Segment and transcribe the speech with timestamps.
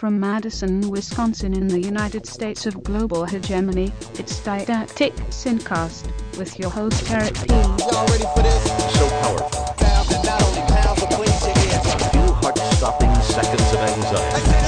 [0.00, 6.70] From Madison, Wisconsin in the United States of global hegemony, it's Didactic Syncast with your
[6.70, 7.52] host Eric P.
[7.52, 8.64] Y'all ready for this?
[8.98, 9.50] so powerful.
[9.76, 12.10] Sound that not only pounds but cleans your.
[12.12, 14.59] Few heart-stopping seconds of anxiety.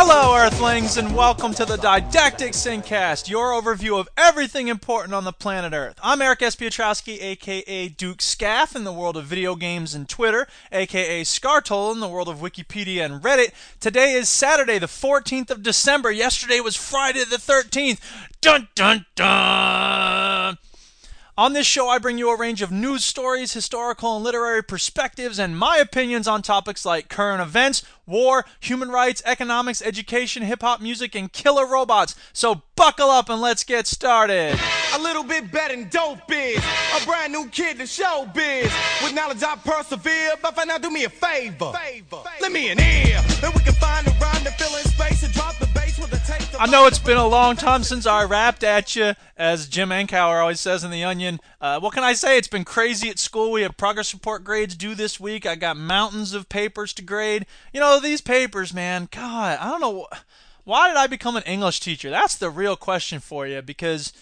[0.00, 5.32] Hello, Earthlings, and welcome to the Didactic Syncast, your overview of everything important on the
[5.32, 5.98] planet Earth.
[6.00, 6.54] I'm Eric S.
[6.54, 11.98] Piotrowski, aka Duke Scaff, in the world of video games and Twitter, aka Scartol in
[11.98, 13.50] the world of Wikipedia and Reddit.
[13.80, 16.12] Today is Saturday, the 14th of December.
[16.12, 17.98] Yesterday was Friday the 13th.
[18.40, 20.58] Dun dun dun!
[21.38, 25.38] On this show, I bring you a range of news stories, historical and literary perspectives,
[25.38, 30.80] and my opinions on topics like current events, war, human rights, economics, education, hip hop
[30.80, 32.16] music, and killer robots.
[32.32, 34.58] So buckle up and let's get started.
[34.96, 36.60] A little bit better than dope is.
[37.00, 38.72] A brand new kid to show biz.
[39.04, 41.72] With knowledge I persevere, but for now do me a favor.
[42.40, 43.22] Let me an ear.
[43.44, 45.68] And we can find a rhyme to fill in space and drop the
[46.58, 50.40] I know it's been a long time since I rapped at you, as Jim Anchower
[50.40, 51.40] always says in The Onion.
[51.60, 52.36] Uh, what can I say?
[52.36, 53.52] It's been crazy at school.
[53.52, 55.46] We have progress report grades due this week.
[55.46, 57.46] I got mountains of papers to grade.
[57.72, 60.08] You know, these papers, man, God, I don't know.
[60.64, 62.10] Why did I become an English teacher?
[62.10, 64.12] That's the real question for you because.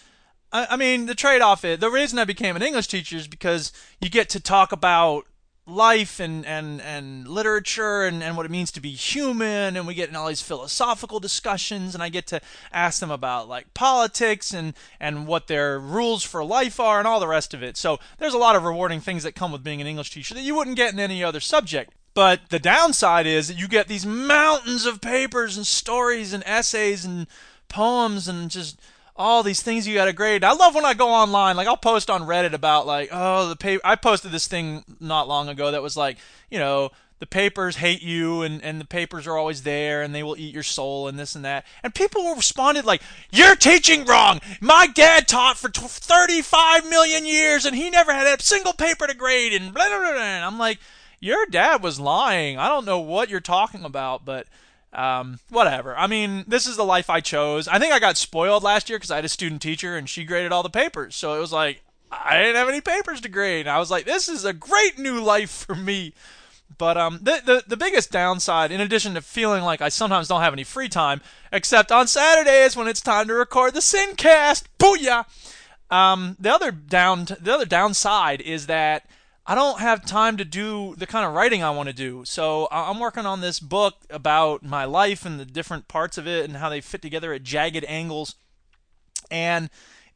[0.51, 3.27] I I mean, the trade off is the reason I became an English teacher is
[3.27, 5.25] because you get to talk about
[5.67, 9.93] life and, and, and literature and, and what it means to be human and we
[9.93, 14.53] get in all these philosophical discussions and I get to ask them about like politics
[14.53, 17.75] and, and what their rules for life are and all the rest of it.
[17.75, 20.41] So there's a lot of rewarding things that come with being an English teacher that
[20.41, 21.93] you wouldn't get in any other subject.
[22.13, 27.05] But the downside is that you get these mountains of papers and stories and essays
[27.05, 27.27] and
[27.67, 28.79] poems and just
[29.17, 30.43] all these things you got to grade.
[30.43, 31.57] I love when I go online.
[31.57, 33.81] Like I'll post on Reddit about like, oh, the paper.
[33.85, 36.17] I posted this thing not long ago that was like,
[36.49, 40.21] you know, the papers hate you and and the papers are always there and they
[40.21, 41.65] will eat your soul and this and that.
[41.83, 43.01] And people responded like,
[43.31, 44.39] you're teaching wrong.
[44.61, 49.07] My dad taught for tw 35 million years and he never had a single paper
[49.07, 49.99] to grade and blah blah.
[49.99, 50.21] blah.
[50.21, 50.79] And I'm like,
[51.19, 52.59] your dad was lying.
[52.59, 54.45] I don't know what you're talking about, but
[54.97, 55.95] um, whatever.
[55.95, 57.67] I mean, this is the life I chose.
[57.67, 60.25] I think I got spoiled last year because I had a student teacher and she
[60.25, 61.15] graded all the papers.
[61.15, 63.67] So it was like, I didn't have any papers to grade.
[63.67, 66.13] I was like, this is a great new life for me.
[66.77, 70.41] But um, the, the the biggest downside, in addition to feeling like I sometimes don't
[70.41, 71.21] have any free time,
[71.51, 75.25] except on Saturdays when it's time to record the Syncast, booyah!
[75.89, 79.09] Um, the other down the other downside is that
[79.49, 82.23] I don't have time to do the kind of writing I want to do.
[82.25, 86.43] So I'm working on this book about my life and the different parts of it
[86.43, 88.35] and how they fit together at jagged angles.
[89.31, 89.69] And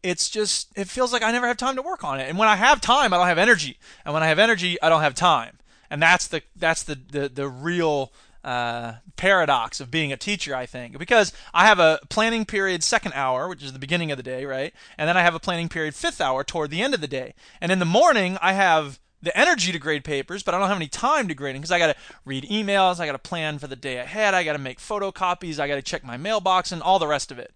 [0.04, 2.28] it's just it feels like I never have time to work on it.
[2.28, 3.78] And when I have time, I don't have energy.
[4.04, 5.60] And when I have energy, I don't have time.
[5.90, 8.12] And that's the that's the the, the real
[8.44, 13.14] uh, paradox of being a teacher, I think, because I have a planning period second
[13.14, 14.74] hour, which is the beginning of the day, right?
[14.98, 17.34] And then I have a planning period fifth hour toward the end of the day.
[17.62, 20.78] And in the morning, I have the energy to grade papers, but I don't have
[20.78, 21.96] any time to grade them because I got to
[22.26, 25.60] read emails, I got to plan for the day ahead, I got to make photocopies,
[25.60, 27.54] I got to check my mailbox, and all the rest of it.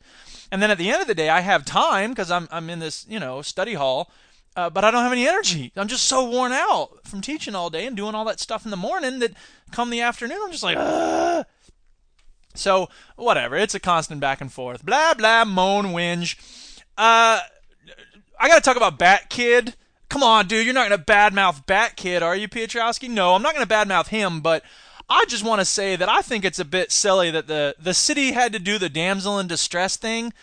[0.52, 2.80] And then at the end of the day, I have time because I'm I'm in
[2.80, 4.12] this you know study hall,
[4.56, 5.72] uh, but I don't have any energy.
[5.76, 8.72] I'm just so worn out from teaching all day and doing all that stuff in
[8.72, 9.34] the morning that
[9.72, 11.46] come the afternoon, I'm just like, Ugh.
[12.54, 14.86] So whatever, it's a constant back and forth.
[14.86, 16.38] Blah blah, moan, whinge.
[16.98, 17.42] Uh,
[18.40, 19.76] I gotta talk about Bat Kid.
[20.10, 23.10] Come on, dude, you're not gonna badmouth Bat Kid, are you, Piotrowski?
[23.10, 24.64] No, I'm not gonna badmouth him, but
[25.10, 27.94] I just want to say that I think it's a bit silly that the the
[27.94, 30.34] city had to do the damsel in distress thing,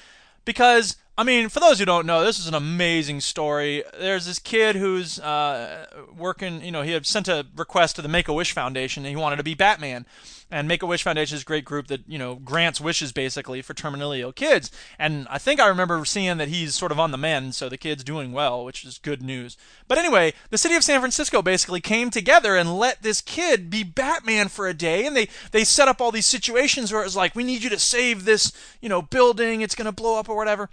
[0.45, 3.85] because I mean, for those who don't know, this is an amazing story.
[3.99, 5.87] There's this kid who's uh,
[6.17, 9.11] working, you know, he had sent a request to the Make a Wish Foundation and
[9.11, 10.07] he wanted to be Batman.
[10.53, 13.63] And Make a Wish Foundation is a great group that, you know, grants wishes basically
[13.63, 14.71] for terminally ill kids.
[14.99, 17.79] And I think I remember seeing that he's sort of on the mend, so the
[17.79, 19.57] kid's doing well, which is good news.
[19.89, 23.83] But anyway, the city of San Francisco basically came together and let this kid be
[23.83, 25.07] Batman for a day.
[25.07, 27.71] And they, they set up all these situations where it was like, we need you
[27.71, 28.53] to save this,
[28.83, 30.69] you know, building, it's going to blow up or whatever.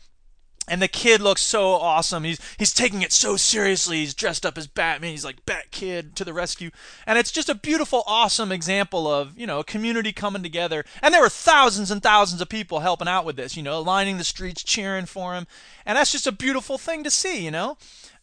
[0.69, 2.24] And the kid looks so awesome.
[2.24, 3.98] He's he's taking it so seriously.
[3.98, 5.12] He's dressed up as Batman.
[5.12, 6.69] He's like Bat Kid to the rescue.
[7.06, 10.86] And it's just a beautiful, awesome example of, you know, a community coming together.
[11.01, 14.18] And there were thousands and thousands of people helping out with this, you know, lining
[14.18, 15.48] the streets, cheering for him.
[15.86, 17.77] And that's just a beautiful thing to see, you know?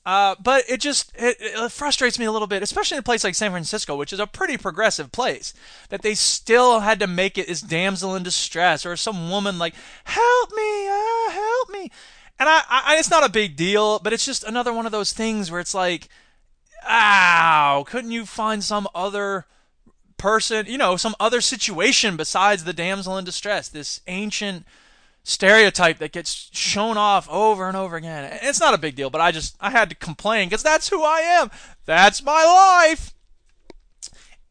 [0.07, 3.25] Uh, but it just it, it frustrates me a little bit, especially in a place
[3.25, 5.53] like San Francisco, which is a pretty progressive place,
[5.89, 9.75] that they still had to make it as damsel in distress or some woman like,
[10.05, 11.91] "Help me, ah, help me,"
[12.39, 15.13] and I, I, it's not a big deal, but it's just another one of those
[15.13, 16.09] things where it's like,
[16.89, 19.47] ow, couldn't you find some other
[20.19, 23.69] person, you know, some other situation besides the damsel in distress?
[23.69, 24.67] This ancient
[25.23, 28.39] stereotype that gets shown off over and over again.
[28.43, 31.03] It's not a big deal, but I just I had to complain because that's who
[31.03, 31.51] I am.
[31.85, 33.16] That's my life.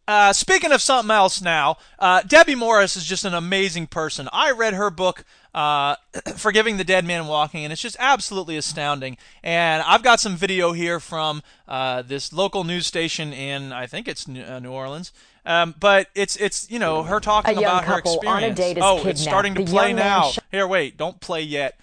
[0.08, 4.30] Uh, speaking of something else now, uh, Debbie Morris is just an amazing person.
[4.32, 5.26] I read her book,
[5.56, 5.96] uh,
[6.36, 9.18] Forgiving the Dead Man Walking, and it's just absolutely astounding.
[9.44, 14.08] And I've got some video here from uh, this local news station in, I think
[14.08, 15.12] it's New, uh, Orleans.
[15.48, 18.48] Um, but it's it's you know her talking A young about her couple on a
[18.48, 18.80] experience.
[18.84, 19.06] oh, kidnapped.
[19.08, 20.30] it's starting to The play now.
[20.32, 21.80] sh- Here, wait, don't play yet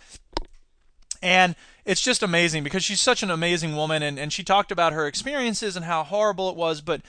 [1.22, 1.54] and
[1.84, 5.06] it's just amazing because she's such an amazing woman and, and she talked about her
[5.06, 7.00] experiences and how horrible it was but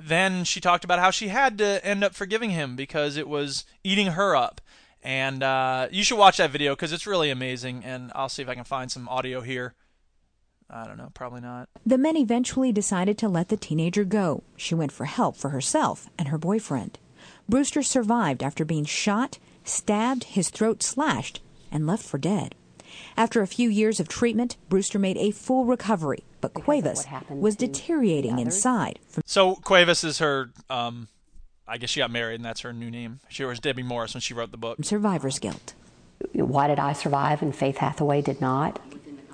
[0.00, 3.64] then she talked about how she had to end up forgiving him because it was
[3.82, 4.60] eating her up
[5.02, 8.48] and uh, you should watch that video because it's really amazing and i'll see if
[8.48, 9.74] i can find some audio here
[10.70, 14.42] i don't know probably not The men eventually decided to let the teenager go.
[14.56, 16.98] She went for help for herself and her boyfriend.
[17.48, 21.40] Brewster survived after being shot, stabbed, his throat slashed,
[21.72, 22.54] and left for dead.
[23.16, 27.56] After a few years of treatment, Brewster made a full recovery, but of Cuevas was
[27.56, 31.08] deteriorating inside so cuevas is her um,
[31.66, 34.20] i guess she got married and that's her new name she was debbie morris when
[34.20, 35.74] she wrote the book survivor's guilt.
[36.32, 38.80] Why did I survive and Faith Hathaway did not?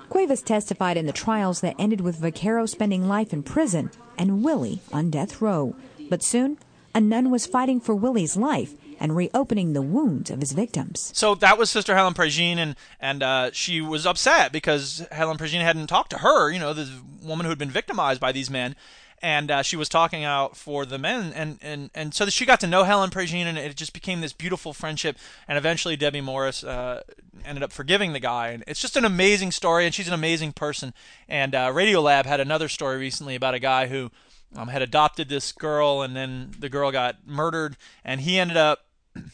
[0.09, 3.89] Cuevas testified in the trials that ended with Vaccaro spending life in prison
[4.19, 5.75] and Willie on death row.
[6.09, 6.59] But soon,
[6.93, 11.11] a nun was fighting for Willie's life and reopening the wounds of his victims.
[11.13, 15.61] So that was Sister Helen Prejean, and and uh, she was upset because Helen Prejean
[15.61, 16.89] hadn't talked to her, you know, the
[17.21, 18.75] woman who had been victimized by these men,
[19.21, 22.59] and uh, she was talking out for the men, and and and so she got
[22.61, 26.63] to know Helen Prejean, and it just became this beautiful friendship, and eventually Debbie Morris
[26.63, 27.03] uh,
[27.45, 30.51] ended up forgiving the guy, and it's just an amazing story, and she's an amazing
[30.51, 30.95] person,
[31.29, 34.09] and uh, Radiolab had another story recently about a guy who.
[34.57, 37.75] Um, had adopted this girl, and then the girl got murdered,
[38.05, 38.84] and he ended up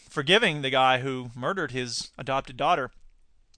[0.10, 2.92] forgiving the guy who murdered his adopted daughter.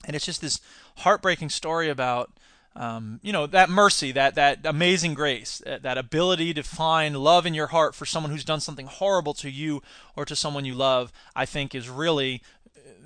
[0.06, 0.60] And it's just this
[0.98, 2.31] heartbreaking story about,
[2.75, 7.46] um, you know, that mercy, that that amazing grace, that, that ability to find love
[7.46, 9.81] in your heart for someone who's done something horrible to you
[10.16, 11.12] or to someone you love.
[11.36, 12.42] I think is really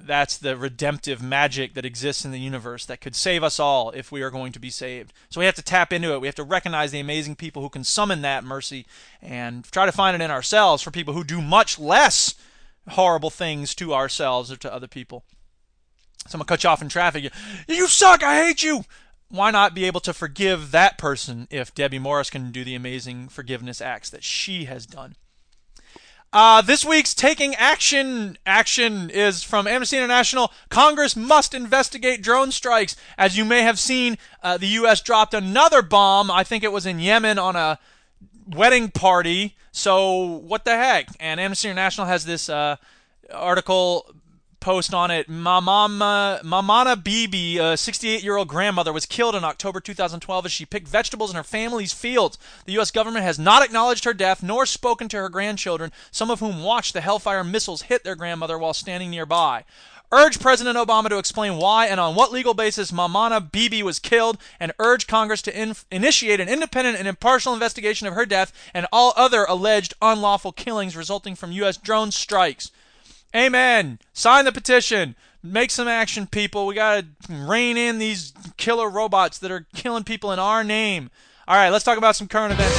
[0.07, 4.11] that's the redemptive magic that exists in the universe that could save us all if
[4.11, 5.13] we are going to be saved.
[5.29, 6.21] So we have to tap into it.
[6.21, 8.85] We have to recognize the amazing people who can summon that mercy
[9.21, 12.35] and try to find it in ourselves for people who do much less
[12.89, 15.23] horrible things to ourselves or to other people.
[16.27, 17.31] Someone cut you off in traffic.
[17.67, 18.23] You suck.
[18.23, 18.83] I hate you.
[19.29, 23.27] Why not be able to forgive that person if Debbie Morris can do the amazing
[23.27, 25.15] forgiveness acts that she has done?
[26.33, 30.51] Uh, this week's Taking Action action is from Amnesty International.
[30.69, 32.97] Congress must investigate drone strikes.
[33.17, 35.01] As you may have seen, uh, the U.S.
[35.01, 36.29] dropped another bomb.
[36.29, 37.79] I think it was in Yemen on a
[38.47, 39.55] wedding party.
[39.71, 41.07] So what the heck?
[41.19, 42.77] And Amnesty International has this uh,
[43.31, 44.05] article
[44.59, 45.29] post on it.
[45.29, 51.29] Mamama, Mamana Bibi, a 68-year-old grandmother, was killed in October 2012 as she picked vegetables
[51.29, 52.37] in her family's fields.
[52.65, 52.91] The U.S.
[52.91, 56.93] government has not acknowledged her death nor spoken to her grandchildren, some of whom watched
[56.93, 59.63] the Hellfire missiles hit their grandmother while standing nearby.
[60.11, 64.37] Urge President Obama to explain why and on what legal basis Mamana Bibi was killed,
[64.59, 68.87] and urge Congress to in- initiate an independent and impartial investigation of her death and
[68.91, 71.75] all other alleged unlawful killings resulting from U.S.
[71.75, 72.71] drone strikes.
[73.35, 73.99] Amen.
[74.13, 75.15] Sign the petition.
[75.43, 76.65] Make some action, people.
[76.65, 81.09] We got to rein in these killer robots that are killing people in our name.
[81.47, 82.77] All right, let's talk about some current events.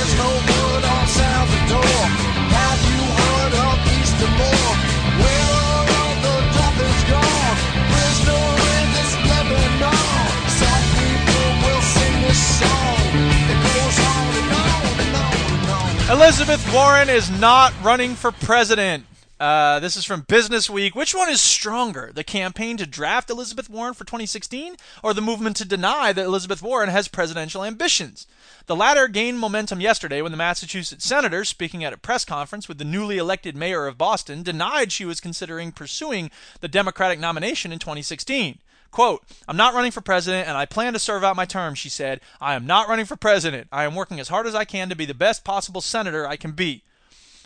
[16.10, 19.04] Elizabeth Warren is not running for president.
[19.38, 20.94] Uh, this is from Business Week.
[20.94, 25.56] Which one is stronger, the campaign to draft Elizabeth Warren for 2016 or the movement
[25.56, 28.26] to deny that Elizabeth Warren has presidential ambitions?
[28.64, 32.78] The latter gained momentum yesterday when the Massachusetts senator, speaking at a press conference with
[32.78, 36.30] the newly elected mayor of Boston, denied she was considering pursuing
[36.62, 38.60] the Democratic nomination in 2016.
[38.90, 41.88] Quote, I'm not running for president and I plan to serve out my term, she
[41.88, 42.20] said.
[42.40, 43.68] I am not running for president.
[43.70, 46.36] I am working as hard as I can to be the best possible senator I
[46.36, 46.82] can be.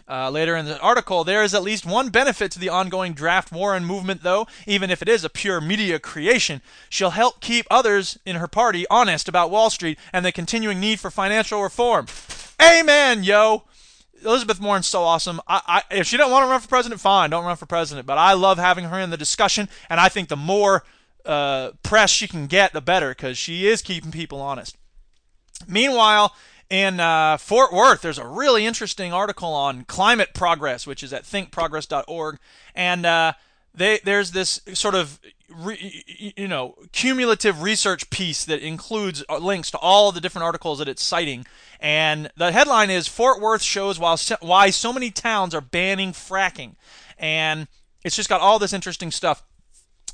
[0.08, 3.52] Uh, later in the article, there is at least one benefit to the ongoing draft
[3.52, 6.60] Warren movement, though, even if it is a pure media creation.
[6.88, 10.98] She'll help keep others in her party honest about Wall Street and the continuing need
[10.98, 12.06] for financial reform.
[12.60, 13.62] Amen, yo!
[14.24, 15.40] Elizabeth Warren's so awesome.
[15.48, 18.06] I, I, if she don't want to run for president, fine, don't run for president.
[18.06, 20.84] But I love having her in the discussion, and I think the more
[21.24, 24.76] uh, press she can get, the better, because she is keeping people honest.
[25.66, 26.34] Meanwhile,
[26.70, 31.24] in uh, Fort Worth, there's a really interesting article on climate progress, which is at
[31.24, 32.38] thinkprogress.org,
[32.74, 33.34] and uh,
[33.74, 35.20] they, there's this sort of
[35.54, 36.02] re,
[36.36, 40.88] you know cumulative research piece that includes uh, links to all the different articles that
[40.88, 41.44] it's citing.
[41.78, 46.76] And the headline is Fort Worth shows why why so many towns are banning fracking,
[47.18, 47.68] and
[48.02, 49.42] it's just got all this interesting stuff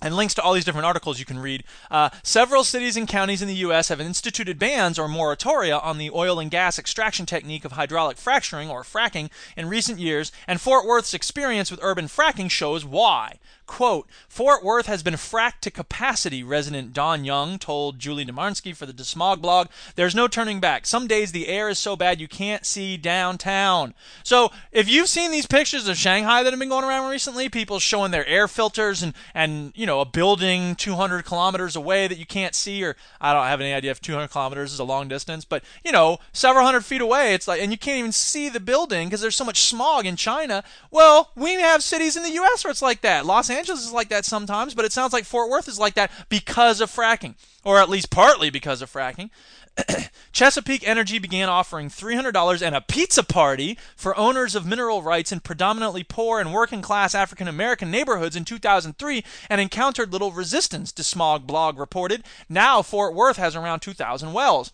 [0.00, 1.64] and links to all these different articles you can read.
[1.90, 3.88] Uh, several cities and counties in the U.S.
[3.88, 8.70] have instituted bans or moratoria on the oil and gas extraction technique of hydraulic fracturing
[8.70, 13.38] or fracking in recent years, and Fort Worth's experience with urban fracking shows why.
[13.68, 18.86] Quote, Fort Worth has been fracked to capacity, resident Don Young told Julie Dermansky for
[18.86, 19.68] the DeSmog blog.
[19.94, 20.86] There's no turning back.
[20.86, 23.94] Some days the air is so bad you can't see downtown.
[24.24, 27.78] So if you've seen these pictures of Shanghai that have been going around recently, people
[27.78, 32.26] showing their air filters and, and you know, a building 200 kilometers away that you
[32.26, 35.44] can't see, or I don't have any idea if 200 kilometers is a long distance,
[35.44, 38.60] but, you know, several hundred feet away, it's like, and you can't even see the
[38.60, 40.64] building because there's so much smog in China.
[40.90, 42.64] Well, we have cities in the U.S.
[42.64, 43.26] where it's like that.
[43.26, 45.94] Los Angeles Angeles is like that sometimes, but it sounds like Fort Worth is like
[45.94, 47.34] that because of fracking,
[47.64, 49.30] or at least partly because of fracking.
[50.32, 55.40] Chesapeake Energy began offering $300 and a pizza party for owners of mineral rights in
[55.40, 61.44] predominantly poor and working class African American neighborhoods in 2003 and encountered little resistance, DeSmog
[61.44, 62.22] blog reported.
[62.48, 64.72] Now Fort Worth has around 2,000 wells.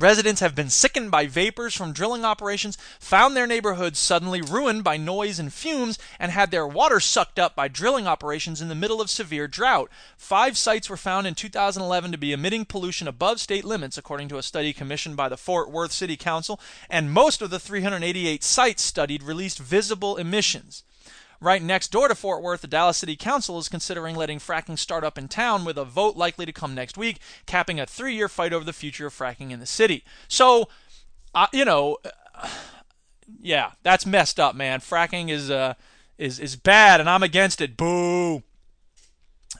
[0.00, 4.96] Residents have been sickened by vapors from drilling operations, found their neighborhoods suddenly ruined by
[4.96, 9.02] noise and fumes, and had their water sucked up by drilling operations in the middle
[9.02, 9.90] of severe drought.
[10.16, 14.38] Five sites were found in 2011 to be emitting pollution above state limits, according to
[14.38, 18.82] a study commissioned by the Fort Worth City Council, and most of the 388 sites
[18.82, 20.82] studied released visible emissions.
[21.42, 25.04] Right next door to Fort Worth, the Dallas City Council is considering letting fracking start
[25.04, 28.28] up in town with a vote likely to come next week, capping a three year
[28.28, 30.04] fight over the future of fracking in the city.
[30.28, 30.68] So,
[31.34, 31.96] uh, you know,
[32.34, 32.48] uh,
[33.40, 34.80] yeah, that's messed up, man.
[34.80, 35.74] Fracking is, uh,
[36.18, 37.74] is, is bad, and I'm against it.
[37.74, 38.42] Boo.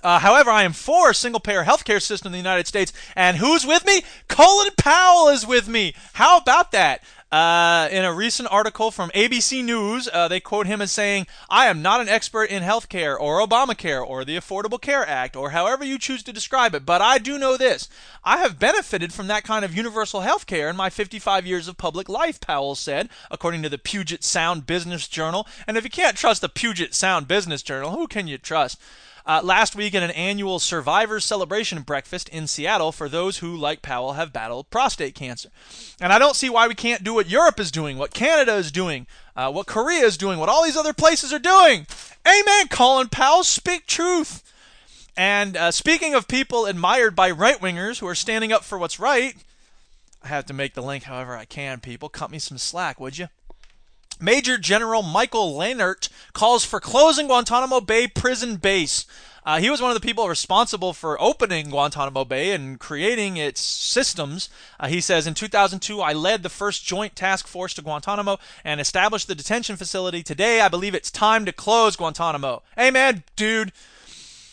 [0.02, 2.92] Uh, however, I am for a single payer healthcare system in the United States.
[3.16, 4.02] And who's with me?
[4.28, 5.94] Colin Powell is with me.
[6.14, 7.02] How about that?
[7.32, 11.66] Uh, in a recent article from ABC News, uh, they quote him as saying, I
[11.66, 15.84] am not an expert in healthcare or Obamacare or the Affordable Care Act or however
[15.84, 17.88] you choose to describe it, but I do know this.
[18.24, 21.76] I have benefited from that kind of universal health care in my 55 years of
[21.76, 25.46] public life, Powell said, according to the Puget Sound Business Journal.
[25.68, 28.80] And if you can't trust the Puget Sound Business Journal, who can you trust?
[29.26, 33.82] Uh, last week at an annual Survivors Celebration breakfast in Seattle for those who, like
[33.82, 35.50] Powell, have battled prostate cancer.
[36.00, 38.72] And I don't see why we can't do what Europe is doing, what Canada is
[38.72, 41.86] doing, uh, what Korea is doing, what all these other places are doing.
[42.26, 44.42] Amen, Colin Powell, speak truth.
[45.16, 48.98] And uh, speaking of people admired by right wingers who are standing up for what's
[48.98, 49.34] right,
[50.22, 52.08] I have to make the link however I can, people.
[52.08, 53.28] Cut me some slack, would you?
[54.20, 59.06] Major General Michael Lehnert calls for closing Guantanamo Bay prison base.
[59.44, 63.60] Uh, he was one of the people responsible for opening Guantanamo Bay and creating its
[63.60, 64.50] systems.
[64.78, 68.80] Uh, he says, In 2002, I led the first joint task force to Guantanamo and
[68.80, 70.22] established the detention facility.
[70.22, 72.62] Today, I believe it's time to close Guantanamo.
[72.78, 73.72] Amen, dude.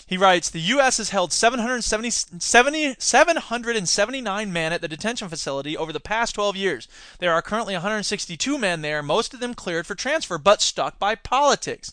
[0.08, 0.98] He writes, the U.S.
[0.98, 2.10] has held 770,
[2.40, 6.88] 70, 779 men at the detention facility over the past 12 years.
[7.20, 11.16] There are currently 162 men there, most of them cleared for transfer, but stuck by
[11.16, 11.92] politics.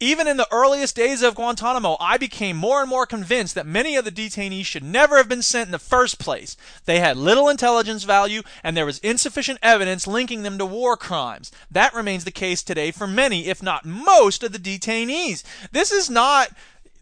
[0.00, 3.96] Even in the earliest days of Guantanamo, I became more and more convinced that many
[3.96, 6.56] of the detainees should never have been sent in the first place.
[6.84, 11.52] They had little intelligence value, and there was insufficient evidence linking them to war crimes.
[11.70, 15.44] That remains the case today for many, if not most, of the detainees.
[15.70, 16.48] This is not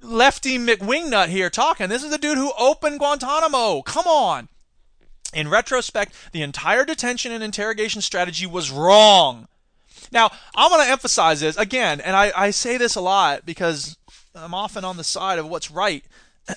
[0.02, 1.88] lefty McWingnut here talking.
[1.88, 3.82] This is the dude who opened Guantanamo.
[3.82, 4.48] Come on.
[5.32, 9.48] In retrospect, the entire detention and interrogation strategy was wrong.
[10.10, 13.96] Now, I want to emphasize this again, and I, I say this a lot because
[14.34, 16.04] I'm often on the side of what's right.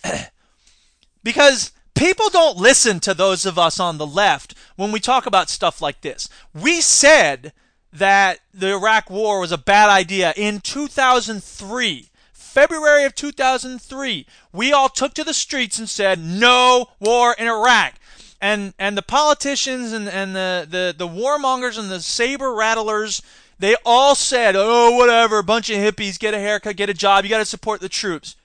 [1.24, 5.50] because people don't listen to those of us on the left when we talk about
[5.50, 6.28] stuff like this.
[6.54, 7.54] We said
[7.94, 12.10] that the Iraq War was a bad idea in 2003.
[12.56, 17.96] February of 2003, we all took to the streets and said, no war in Iraq.
[18.40, 23.22] And, and the politicians and, and the, the, the warmongers and the saber rattlers,
[23.60, 27.30] they all said, oh, whatever, bunch of hippies, get a haircut, get a job, you
[27.30, 28.38] got to support the troops.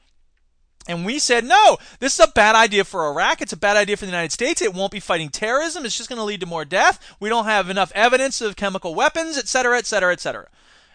[0.88, 3.40] And we said, no, this is a bad idea for Iraq.
[3.40, 4.60] It's a bad idea for the United States.
[4.60, 5.84] It won't be fighting terrorism.
[5.84, 7.14] It's just going to lead to more death.
[7.20, 10.48] We don't have enough evidence of chemical weapons, et cetera, et cetera, et cetera.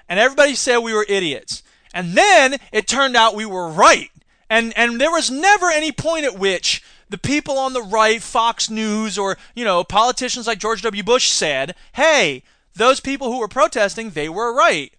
[0.10, 1.63] And everybody said we were idiots.
[1.95, 4.11] And then it turned out we were right.
[4.49, 8.69] And, and there was never any point at which the people on the right, Fox
[8.69, 11.03] News, or, you know, politicians like George W.
[11.03, 12.43] Bush said, hey,
[12.75, 14.93] those people who were protesting, they were right.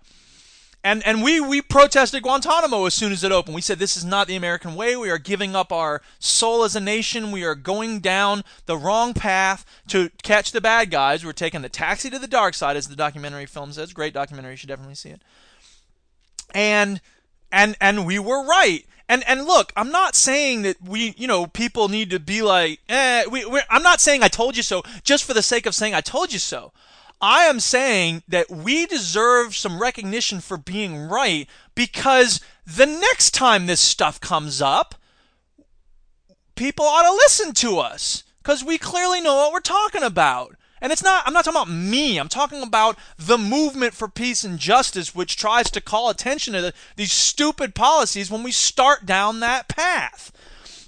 [0.82, 3.56] And, and we, we protested Guantanamo as soon as it opened.
[3.56, 4.96] We said this is not the American way.
[4.96, 7.32] We are giving up our soul as a nation.
[7.32, 11.24] We are going down the wrong path to catch the bad guys.
[11.24, 13.92] We're taking the taxi to the dark side, as the documentary film says.
[13.92, 14.52] Great documentary.
[14.52, 15.20] You should definitely see it.
[16.56, 17.02] And
[17.52, 18.86] and and we were right.
[19.10, 22.80] And and look, I'm not saying that we, you know, people need to be like,
[22.88, 23.26] eh.
[23.30, 26.00] We, I'm not saying I told you so just for the sake of saying I
[26.00, 26.72] told you so.
[27.20, 33.66] I am saying that we deserve some recognition for being right because the next time
[33.66, 34.94] this stuff comes up,
[36.54, 40.55] people ought to listen to us because we clearly know what we're talking about.
[40.80, 42.18] And it's not, I'm not talking about me.
[42.18, 46.60] I'm talking about the movement for peace and justice, which tries to call attention to
[46.60, 50.32] the, these stupid policies when we start down that path.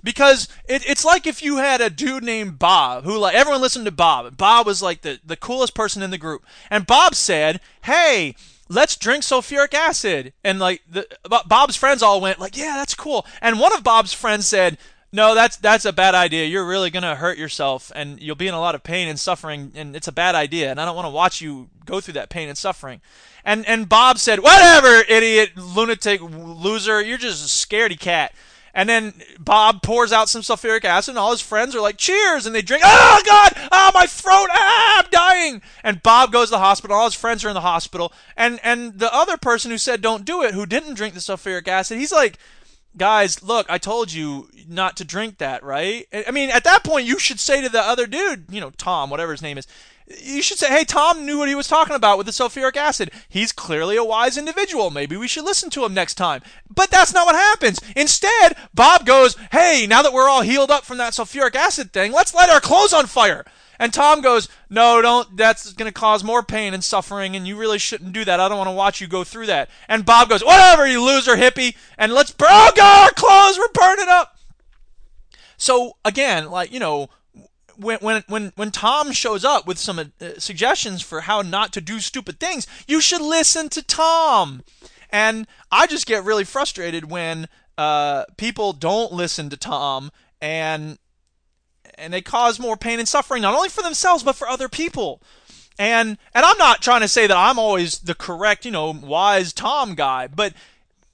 [0.05, 3.87] Because it, it's like if you had a dude named Bob who like everyone listened
[3.87, 4.37] to Bob.
[4.37, 6.45] Bob was like the, the coolest person in the group.
[6.71, 8.37] And Bob said, Hey,
[8.69, 10.33] let's drink sulfuric acid.
[10.45, 11.07] And like the
[11.47, 13.27] Bob's friends all went like, Yeah, that's cool.
[13.43, 14.79] And one of Bob's friends said,
[15.11, 16.45] no, that's that's a bad idea.
[16.45, 19.73] You're really gonna hurt yourself, and you'll be in a lot of pain and suffering,
[19.75, 20.71] and it's a bad idea.
[20.71, 23.01] And I don't want to watch you go through that pain and suffering.
[23.45, 27.01] And and Bob said, "Whatever, idiot, lunatic, loser.
[27.01, 28.35] You're just a scaredy cat."
[28.75, 32.45] And then Bob pours out some sulfuric acid, and all his friends are like, "Cheers!"
[32.45, 32.83] And they drink.
[32.87, 33.53] Oh God!
[33.73, 34.49] Ah, my throat!
[34.53, 35.63] Ah, I'm dying!
[35.83, 36.97] And Bob goes to the hospital.
[36.97, 40.27] All his friends are in the hospital, and and the other person who said don't
[40.27, 42.39] do it, who didn't drink the sulfuric acid, he's like
[42.99, 46.07] guys, look, I told you not to drink that, right?
[46.27, 49.09] I mean, at that point, you should say to the other dude, you know, Tom,
[49.11, 49.67] whatever his name is,
[50.23, 53.11] you should say, hey, Tom knew what he was talking about with the sulfuric acid.
[53.29, 54.91] He's clearly a wise individual.
[54.91, 56.43] Maybe we should listen to him next time.
[56.75, 57.79] But that's not what happens.
[57.95, 62.13] Instead, Bob goes, hey, now that we're all healed up from that sulfuric acid thing,
[62.13, 63.45] let's light our clothes on fire.
[63.79, 65.37] And Tom goes, No, don't.
[65.37, 68.41] That's going to cause more pain and suffering, and you really shouldn't do that.
[68.41, 69.71] I don't want to watch you go through that.
[69.89, 72.49] And Bob goes, Whatever, you loser hippie, and let's burn.
[72.51, 74.37] Oh, God, our clothes, we're burning up.
[75.57, 77.11] So, again, like, you know,
[77.77, 81.81] when when when when Tom shows up with some uh, suggestions for how not to
[81.81, 84.63] do stupid things, you should listen to Tom.
[85.11, 87.49] And I just get really frustrated when
[87.79, 90.99] uh, people don't listen to Tom and
[91.99, 95.21] and they cause more pain and suffering not only for themselves but for other people.
[95.79, 99.53] And and I'm not trying to say that I'm always the correct, you know, wise
[99.53, 100.53] Tom guy, but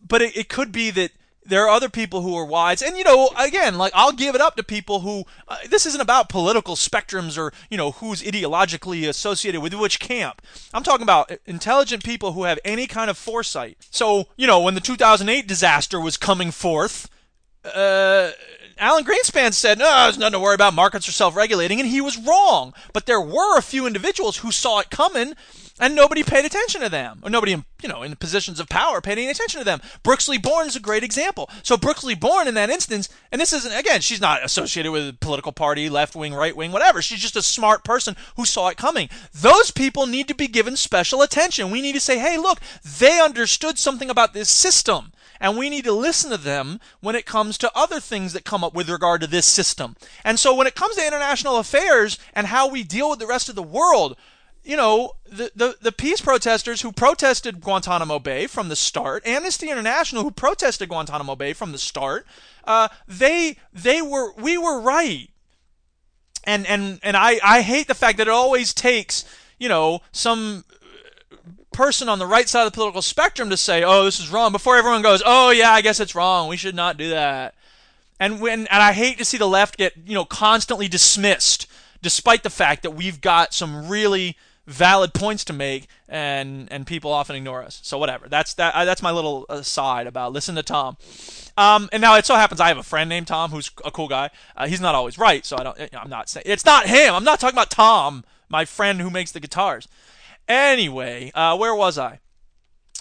[0.07, 1.12] but it, it could be that
[1.47, 2.81] there are other people who are wise.
[2.81, 6.01] And you know again like i'll give it up to people who uh, this isn't
[6.01, 10.40] about political spectrums or you know who's ideologically associated with which camp.
[10.73, 13.77] I'm talking about intelligent people who have any kind of foresight.
[13.90, 17.11] So you know when the 2008 disaster was coming forth
[17.64, 18.31] uh,
[18.79, 20.75] Alan Greenspan said, no, there's nothing to worry about.
[20.75, 22.75] Markets are self-regulating, and he was wrong.
[22.93, 25.35] But there were a few individuals who saw it coming,
[25.79, 29.01] and nobody paid attention to them, or nobody, in, you know, in positions of power
[29.01, 29.81] paid any attention to them.
[30.03, 31.51] Brooksley Born is a great example.
[31.63, 35.13] So Brooksley Born, in that instance, and this isn't again, she's not associated with a
[35.15, 37.03] political party, left wing, right wing, whatever.
[37.03, 39.09] She's just a smart person who saw it coming.
[39.33, 41.71] Those people need to be given special attention.
[41.71, 42.61] We need to say, hey, look,
[42.99, 47.27] they understood something about this system and we need to listen to them when it
[47.27, 49.97] comes to other things that come up with regard to this system.
[50.25, 53.49] And so when it comes to international affairs and how we deal with the rest
[53.49, 54.16] of the world,
[54.64, 59.70] you know, the, the, the peace protesters who protested Guantanamo Bay from the start, Amnesty
[59.70, 62.27] International who protested Guantanamo Bay from the start,
[62.64, 65.29] uh, they they were we were right.
[66.44, 69.25] And and and I, I hate the fact that it always takes,
[69.59, 70.64] you know, some
[71.75, 74.53] person on the right side of the political spectrum to say, "Oh, this is wrong,"
[74.53, 76.49] before everyone goes, "Oh, yeah, I guess it's wrong.
[76.49, 77.55] We should not do that."
[78.19, 81.67] And when and I hate to see the left get you know constantly dismissed,
[82.01, 87.13] despite the fact that we've got some really valid points to make, and and people
[87.13, 87.81] often ignore us.
[87.83, 88.29] So whatever.
[88.29, 88.85] That's that.
[88.85, 90.97] That's my little aside about listen to Tom.
[91.57, 94.09] Um, and now it so happens I have a friend named Tom who's a cool
[94.09, 94.31] guy.
[94.57, 95.79] Uh, he's not always right, so I don't.
[95.95, 97.15] I'm not saying it's not him.
[97.15, 99.89] I'm not talking about Tom, my friend who makes the guitars.
[100.49, 102.21] Anyway, uh, where was I?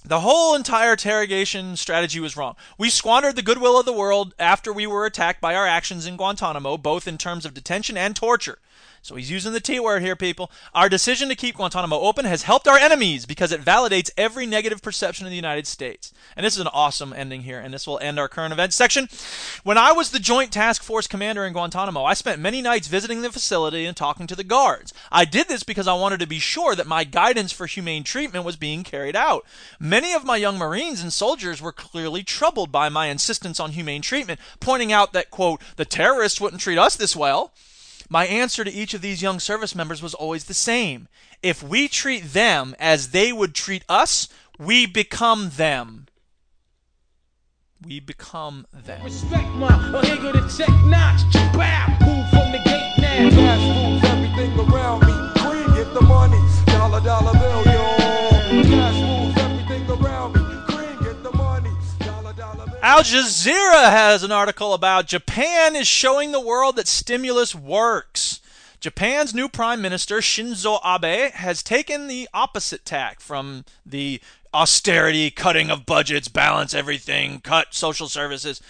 [0.06, 2.56] The whole entire interrogation strategy was wrong.
[2.78, 6.18] We squandered the goodwill of the world after we were attacked by our actions in
[6.18, 8.60] Guantanamo, both in terms of detention and torture.
[9.04, 10.50] So he's using the T word here, people.
[10.74, 14.82] Our decision to keep Guantanamo open has helped our enemies because it validates every negative
[14.82, 16.14] perception of the United States.
[16.38, 19.10] And this is an awesome ending here, and this will end our current events section.
[19.66, 23.22] When I was the Joint Task Force commander in Guantanamo, I spent many nights visiting
[23.22, 24.94] the facility and talking to the guards.
[25.12, 28.46] I did this because I wanted to be sure that my guidance for humane treatment
[28.46, 29.46] was being carried out.
[29.82, 34.02] Many of my young Marines and soldiers were clearly troubled by my insistence on humane
[34.02, 37.52] treatment, pointing out that, quote, the terrorists wouldn't treat us this well.
[38.14, 41.08] My answer to each of these young service members was always the same.
[41.42, 46.06] If we treat them as they would treat us, we become them.
[47.84, 49.04] We become them.
[49.04, 50.70] Respect my uh, Ohega the check
[52.06, 53.24] move from the gate now.
[53.24, 55.14] Moves everything around me.
[55.42, 56.40] Green, get the money.
[56.68, 57.73] Dollar, dollar bill,
[62.84, 68.42] Al Jazeera has an article about Japan is showing the world that stimulus works.
[68.82, 74.20] Japan's new prime minister Shinzo Abe has taken the opposite tack from the
[74.54, 78.62] austerity, cutting of budgets, balance everything, cut social services.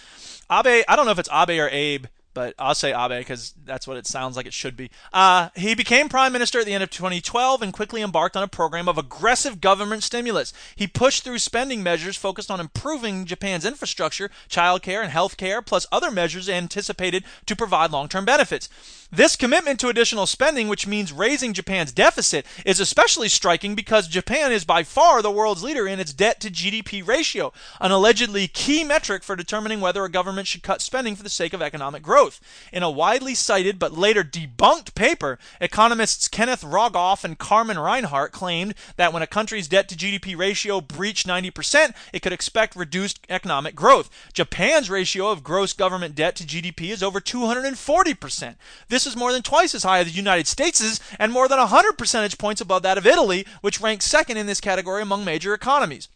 [0.48, 3.86] Abe, I don't know if it's Abe or Abe, but I'll say Abe because that's
[3.86, 4.90] what it sounds like it should be.
[5.12, 8.48] Uh, he became prime minister at the end of 2012 and quickly embarked on a
[8.48, 10.52] program of aggressive government stimulus.
[10.74, 15.86] He pushed through spending measures focused on improving Japan's infrastructure, childcare, and health care, plus
[15.92, 18.68] other measures anticipated to provide long term benefits.
[19.14, 24.50] This commitment to additional spending, which means raising Japan's deficit, is especially striking because Japan
[24.50, 28.82] is by far the world's leader in its debt to GDP ratio, an allegedly key
[28.82, 32.23] metric for determining whether a government should cut spending for the sake of economic growth.
[32.72, 38.74] In a widely cited but later debunked paper, economists Kenneth Rogoff and Carmen Reinhart claimed
[38.96, 43.74] that when a country's debt to GDP ratio breached 90%, it could expect reduced economic
[43.74, 44.10] growth.
[44.32, 48.56] Japan's ratio of gross government debt to GDP is over 240%.
[48.88, 51.98] This is more than twice as high as the United States' and more than 100
[51.98, 56.08] percentage points above that of Italy, which ranks second in this category among major economies.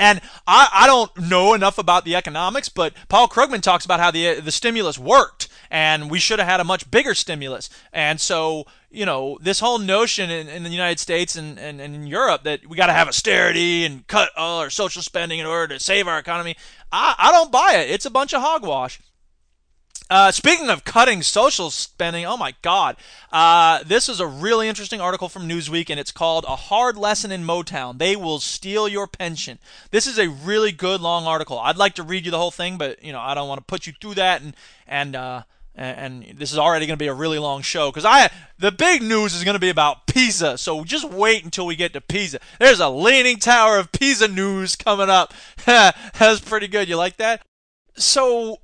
[0.00, 4.10] And I, I don't know enough about the economics, but Paul Krugman talks about how
[4.10, 7.68] the the stimulus worked, and we should have had a much bigger stimulus.
[7.92, 11.94] And so, you know, this whole notion in, in the United States and, and, and
[11.94, 15.44] in Europe that we got to have austerity and cut all our social spending in
[15.44, 16.56] order to save our economy,
[16.90, 17.90] I, I don't buy it.
[17.90, 19.00] It's a bunch of hogwash.
[20.10, 22.96] Uh, speaking of cutting social spending, oh my God,
[23.30, 27.30] uh, this is a really interesting article from Newsweek, and it's called "A Hard Lesson
[27.30, 29.60] in Motown." They will steal your pension.
[29.92, 31.60] This is a really good long article.
[31.60, 33.64] I'd like to read you the whole thing, but you know I don't want to
[33.64, 34.56] put you through that, and
[34.88, 35.42] and uh,
[35.76, 39.02] and, this is already going to be a really long show because I the big
[39.02, 40.58] news is going to be about Pisa.
[40.58, 42.40] So just wait until we get to Pisa.
[42.58, 45.32] There's a Leaning Tower of Pisa news coming up.
[45.66, 46.88] That's pretty good.
[46.88, 47.42] You like that?
[47.96, 48.58] So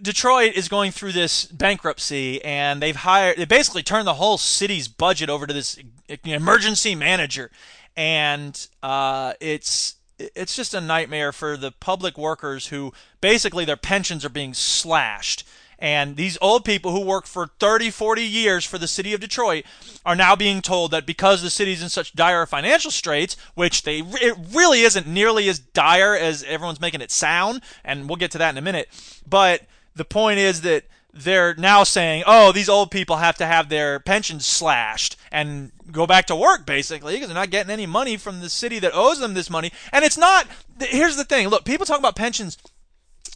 [0.00, 3.36] Detroit is going through this bankruptcy, and they've hired.
[3.36, 5.78] They basically turned the whole city's budget over to this
[6.24, 7.50] emergency manager,
[7.96, 14.24] and uh, it's it's just a nightmare for the public workers who basically their pensions
[14.24, 15.46] are being slashed.
[15.78, 19.64] And these old people who worked for 30, 40 years for the city of Detroit
[20.04, 24.00] are now being told that because the city's in such dire financial straits, which they
[24.00, 28.38] it really isn't nearly as dire as everyone's making it sound, and we'll get to
[28.38, 28.88] that in a minute.
[29.26, 29.62] But
[29.94, 33.98] the point is that they're now saying, oh, these old people have to have their
[33.98, 38.40] pensions slashed and go back to work, basically, because they're not getting any money from
[38.40, 39.72] the city that owes them this money.
[39.92, 40.46] And it's not,
[40.78, 42.58] here's the thing look, people talk about pensions.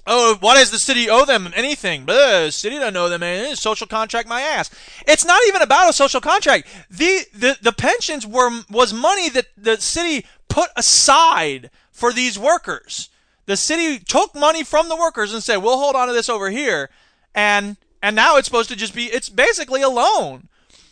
[0.06, 2.04] Oh, why does the city owe them anything?
[2.04, 3.56] Blah, the city doesn't owe them anything.
[3.56, 4.70] Social contract, my ass.
[5.06, 6.68] It's not even about a social contract.
[6.90, 13.08] The, the, the pensions were, was money that the city put aside for these workers.
[13.46, 16.50] The city took money from the workers and said, "We'll hold on to this over
[16.50, 16.90] here,"
[17.34, 20.48] and and now it's supposed to just be it's basically a loan.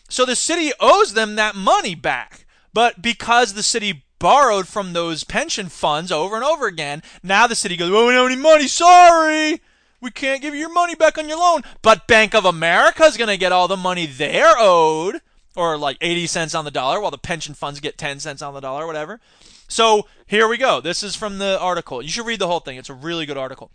[0.09, 2.47] So the city owes them that money back.
[2.75, 7.55] But because the city borrowed from those pension funds over and over again, now the
[7.55, 8.69] city goes, "Well, we don't have any money.
[8.69, 9.61] Sorry."
[10.01, 11.63] We can't give you your money back on your loan.
[11.81, 15.21] But Bank of America is going to get all the money they're owed,
[15.55, 18.53] or like 80 cents on the dollar, while the pension funds get 10 cents on
[18.53, 19.21] the dollar, whatever.
[19.69, 20.81] So here we go.
[20.81, 22.03] This is from the article.
[22.03, 22.77] You should read the whole thing.
[22.77, 23.71] It's a really good article.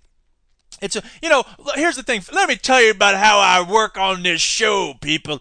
[0.81, 1.43] It's a, you know,
[1.75, 2.21] here's the thing.
[2.31, 5.39] Let me tell you about how I work on this show, people.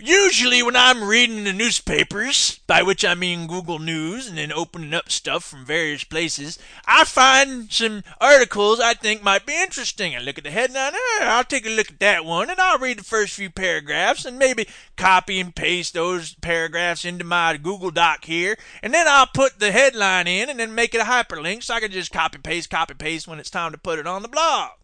[0.00, 4.94] Usually, when I'm reading the newspapers, by which I mean Google News, and then opening
[4.94, 10.14] up stuff from various places, I find some articles I think might be interesting.
[10.14, 12.78] I look at the headline, eh, I'll take a look at that one, and I'll
[12.78, 17.90] read the first few paragraphs, and maybe copy and paste those paragraphs into my Google
[17.90, 21.64] Doc here, and then I'll put the headline in, and then make it a hyperlink
[21.64, 24.22] so I can just copy paste, copy paste when it's time to put it on
[24.22, 24.77] the blog.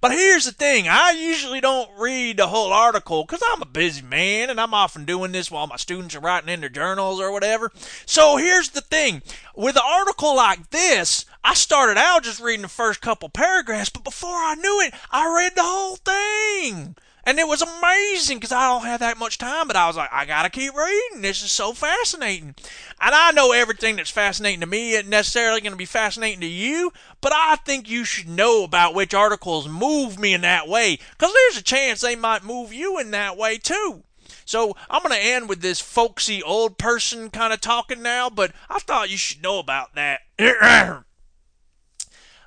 [0.00, 4.02] But here's the thing I usually don't read the whole article because I'm a busy
[4.02, 7.32] man and I'm often doing this while my students are writing in their journals or
[7.32, 7.72] whatever.
[8.06, 9.22] So here's the thing
[9.54, 14.04] with an article like this, I started out just reading the first couple paragraphs, but
[14.04, 16.96] before I knew it, I read the whole thing.
[17.26, 20.12] And it was amazing because I don't have that much time, but I was like,
[20.12, 21.22] I gotta keep reading.
[21.22, 22.54] This is so fascinating.
[23.00, 26.92] And I know everything that's fascinating to me isn't necessarily to be fascinating to you,
[27.20, 31.32] but I think you should know about which articles move me in that way because
[31.32, 34.02] there's a chance they might move you in that way too.
[34.44, 38.52] So I'm going to end with this folksy old person kind of talking now, but
[38.68, 40.20] I thought you should know about that.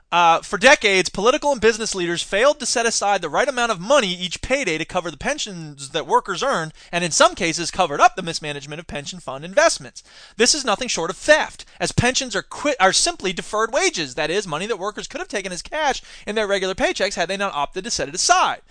[0.10, 3.80] Uh, for decades, political and business leaders failed to set aside the right amount of
[3.80, 8.00] money each payday to cover the pensions that workers earned, and in some cases covered
[8.00, 10.04] up the mismanagement of pension fund investments.
[10.38, 14.30] This is nothing short of theft, as pensions are quit are simply deferred wages, that
[14.30, 17.36] is, money that workers could have taken as cash in their regular paychecks had they
[17.36, 18.62] not opted to set it aside.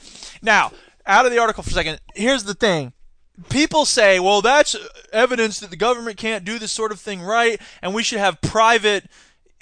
[0.40, 0.72] Now,
[1.04, 2.94] out of the article for a second, here's the thing
[3.50, 4.74] people say, well, that's
[5.12, 8.40] evidence that the government can't do this sort of thing right, and we should have
[8.40, 9.04] private,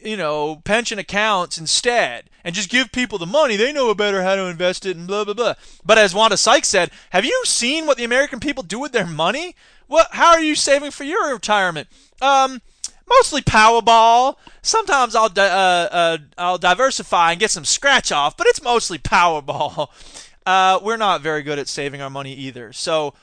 [0.05, 3.57] you know, pension accounts instead, and just give people the money.
[3.57, 5.55] They know better how to invest it, and blah blah blah.
[5.85, 9.07] But as Wanda Sykes said, have you seen what the American people do with their
[9.07, 9.57] money?
[9.87, 10.09] What?
[10.13, 11.89] How are you saving for your retirement?
[12.21, 12.61] Um,
[13.09, 14.37] mostly Powerball.
[14.63, 18.99] Sometimes I'll di- uh, uh, I'll diversify and get some scratch off, but it's mostly
[18.99, 19.89] Powerball.
[20.47, 22.71] Uh, we're not very good at saving our money either.
[22.71, 23.15] So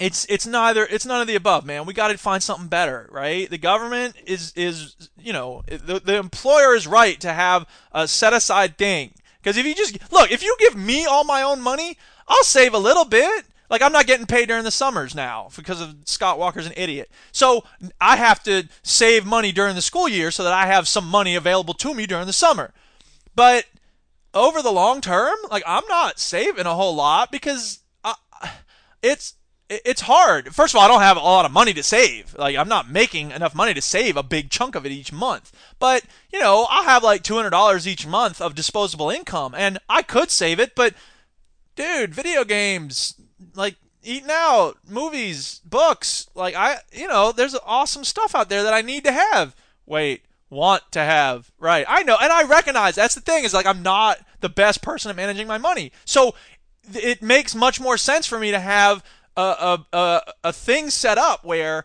[0.00, 1.84] it's it's neither it's none of the above, man.
[1.84, 3.48] We got to find something better, right?
[3.48, 8.32] The government is is you know the the employer is right to have a set
[8.32, 11.98] aside thing because if you just look, if you give me all my own money,
[12.26, 13.44] I'll save a little bit.
[13.68, 17.10] Like I'm not getting paid during the summers now because of Scott Walker's an idiot.
[17.30, 17.64] So
[18.00, 21.36] I have to save money during the school year so that I have some money
[21.36, 22.72] available to me during the summer.
[23.34, 23.66] But
[24.32, 28.14] over the long term, like I'm not saving a whole lot because I,
[29.02, 29.34] it's
[29.70, 30.52] it's hard.
[30.52, 32.34] First of all, I don't have a lot of money to save.
[32.36, 35.52] Like I'm not making enough money to save a big chunk of it each month.
[35.78, 40.30] But, you know, I have like $200 each month of disposable income and I could
[40.30, 40.94] save it, but
[41.76, 43.14] dude, video games,
[43.54, 48.74] like eating out, movies, books, like I, you know, there's awesome stuff out there that
[48.74, 49.54] I need to have.
[49.86, 51.52] Wait, want to have.
[51.60, 51.86] Right.
[51.88, 52.16] I know.
[52.20, 55.46] And I recognize that's the thing is like I'm not the best person at managing
[55.46, 55.92] my money.
[56.04, 56.34] So
[56.92, 59.04] it makes much more sense for me to have
[59.36, 61.84] a, a, a, a thing set up where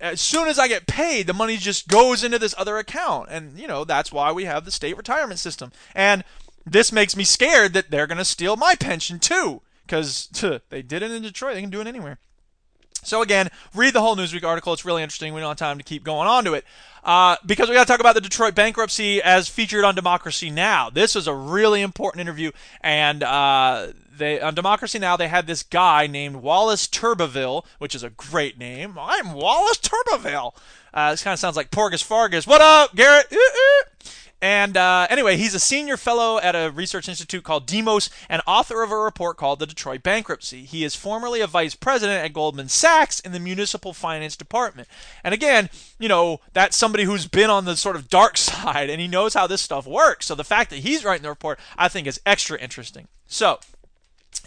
[0.00, 3.28] as soon as I get paid, the money just goes into this other account.
[3.30, 5.72] And, you know, that's why we have the state retirement system.
[5.94, 6.24] And
[6.64, 9.60] this makes me scared that they're going to steal my pension too.
[9.84, 10.28] Because
[10.70, 12.18] they did it in Detroit, they can do it anywhere.
[13.02, 14.72] So again, read the whole Newsweek article.
[14.72, 15.32] It's really interesting.
[15.32, 16.64] We don't have time to keep going on to it.
[17.02, 20.90] Uh, because we got to talk about the Detroit bankruptcy as featured on Democracy Now.
[20.90, 22.50] This was a really important interview,
[22.82, 23.88] and uh,
[24.20, 28.56] they on Democracy Now they had this guy named Wallace Turbeville, which is a great
[28.56, 28.96] name.
[28.98, 30.54] I'm Wallace Turbeville.
[30.94, 32.46] Uh, this kind of sounds like Porgus Fargus.
[32.46, 33.32] What up, Garrett?
[34.42, 38.82] And uh, anyway, he's a senior fellow at a research institute called Demos and author
[38.82, 40.64] of a report called The Detroit Bankruptcy.
[40.64, 44.88] He is formerly a vice president at Goldman Sachs in the municipal finance department.
[45.22, 48.98] And again, you know, that's somebody who's been on the sort of dark side and
[49.00, 50.24] he knows how this stuff works.
[50.24, 53.08] So the fact that he's writing the report, I think, is extra interesting.
[53.26, 53.60] So,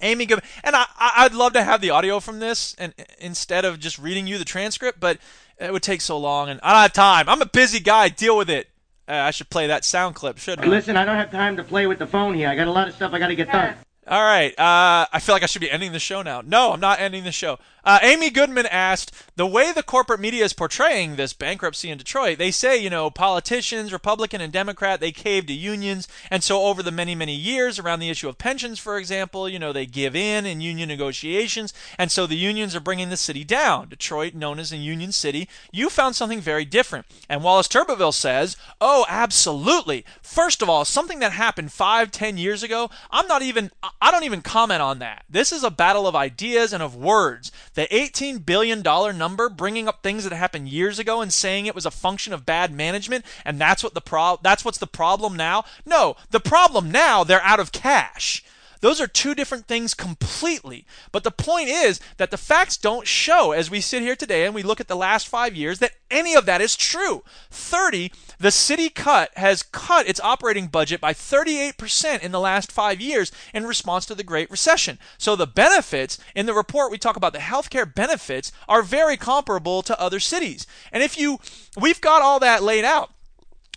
[0.03, 3.79] Amy Goodman, and I, I'd love to have the audio from this, and instead of
[3.79, 5.17] just reading you the transcript, but
[5.57, 7.29] it would take so long, and I don't have time.
[7.29, 8.09] I'm a busy guy.
[8.09, 8.67] Deal with it.
[9.07, 10.69] Uh, I should play that sound clip, shouldn't I?
[10.69, 12.49] Listen, I don't have time to play with the phone here.
[12.49, 13.75] I got a lot of stuff I got to get done.
[14.05, 14.51] All right.
[14.59, 16.41] Uh, I feel like I should be ending the show now.
[16.41, 17.57] No, I'm not ending the show.
[17.85, 22.37] Uh, Amy Goodman asked the way the corporate media is portraying this bankruptcy in Detroit.
[22.37, 26.81] They say, you know, politicians, Republican and Democrat, they cave to unions, and so over
[26.81, 30.15] the many, many years around the issue of pensions, for example, you know, they give
[30.15, 33.89] in in union negotiations, and so the unions are bringing the city down.
[33.89, 37.05] Detroit, known as a union city, you found something very different.
[37.27, 40.05] And Wallace Turbeville says, oh, absolutely.
[40.21, 43.71] First of all, something that happened five, ten years ago, I'm not even.
[44.01, 45.23] I don't even comment on that.
[45.29, 47.51] This is a battle of ideas and of words.
[47.73, 51.85] The $18 billion number, bringing up things that happened years ago and saying it was
[51.85, 55.63] a function of bad management, and that's what the pro- that's what's the problem now.
[55.85, 58.43] No, the problem now they're out of cash.
[58.83, 60.85] Those are two different things completely.
[61.13, 64.53] But the point is that the facts don't show, as we sit here today and
[64.53, 67.23] we look at the last five years, that any of that is true.
[67.49, 72.99] 30, the city cut has cut its operating budget by 38% in the last five
[72.99, 74.99] years in response to the Great Recession.
[75.17, 79.81] So the benefits in the report, we talk about the healthcare benefits, are very comparable
[79.83, 80.67] to other cities.
[80.91, 81.39] And if you,
[81.79, 83.12] we've got all that laid out.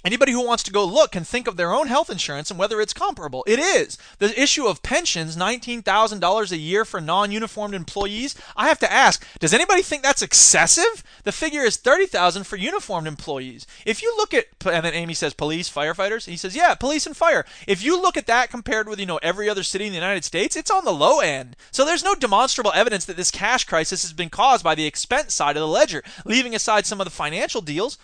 [0.06, 2.80] Anybody who wants to go look can think of their own health insurance and whether
[2.80, 3.42] it's comparable.
[3.44, 3.98] It is.
[4.20, 9.26] The issue of pensions, $19,000 a year for non uniformed employees, I have to ask,
[9.40, 11.02] does anybody think that's excessive?
[11.24, 13.66] The figure is 30000 for uniformed employees.
[13.84, 17.16] If you look at, and then Amy says police, firefighters, he says, yeah, police and
[17.16, 17.44] fire.
[17.66, 20.24] If you look at that compared with, you know, every other city in the United
[20.24, 21.56] States, it's on the low end.
[21.72, 25.34] So there's no demonstrable evidence that this cash crisis has been caused by the expense
[25.34, 27.98] side of the ledger, leaving aside some of the financial deals.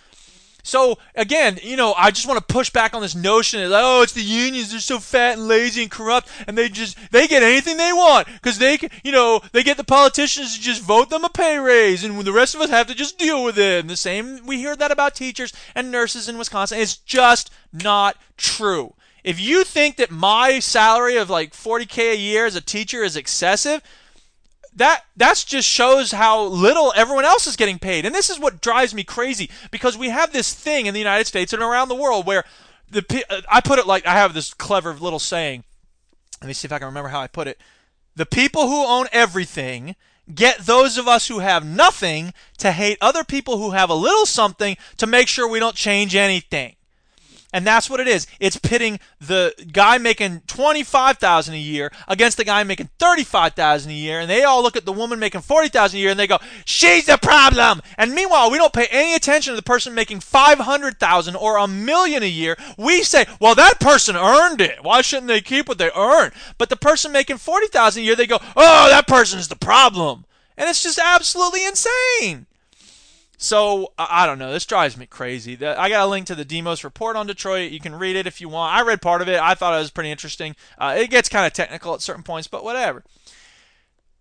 [0.62, 4.02] So again, you know, I just want to push back on this notion that oh,
[4.02, 4.70] it's the unions.
[4.70, 8.28] They're so fat and lazy and corrupt, and they just they get anything they want
[8.28, 12.04] because they, you know, they get the politicians to just vote them a pay raise,
[12.04, 13.80] and the rest of us have to just deal with it.
[13.80, 16.78] And the same, we hear that about teachers and nurses in Wisconsin.
[16.78, 18.94] It's just not true.
[19.24, 23.16] If you think that my salary of like 40k a year as a teacher is
[23.16, 23.80] excessive,
[24.74, 28.06] that that's just shows how little everyone else is getting paid.
[28.06, 31.26] And this is what drives me crazy because we have this thing in the United
[31.26, 32.44] States and around the world where
[32.90, 35.64] the uh, I put it like I have this clever little saying.
[36.40, 37.58] Let me see if I can remember how I put it.
[38.16, 39.96] The people who own everything
[40.32, 44.26] get those of us who have nothing to hate other people who have a little
[44.26, 46.76] something to make sure we don't change anything.
[47.52, 48.26] And that's what it is.
[48.40, 54.20] It's pitting the guy making 25,000 a year against the guy making 35,000 a year
[54.20, 57.06] and they all look at the woman making 40,000 a year and they go, "She's
[57.06, 61.58] the problem." And meanwhile, we don't pay any attention to the person making 500,000 or
[61.58, 62.56] a million a year.
[62.76, 64.82] We say, "Well, that person earned it.
[64.82, 68.26] Why shouldn't they keep what they earn?" But the person making 40,000 a year, they
[68.26, 70.24] go, "Oh, that person's the problem."
[70.56, 72.46] And it's just absolutely insane.
[73.42, 74.52] So I don't know.
[74.52, 75.54] This drives me crazy.
[75.66, 77.72] I got a link to the Demos report on Detroit.
[77.72, 78.72] You can read it if you want.
[78.72, 79.40] I read part of it.
[79.40, 80.54] I thought it was pretty interesting.
[80.78, 83.02] Uh, it gets kind of technical at certain points, but whatever.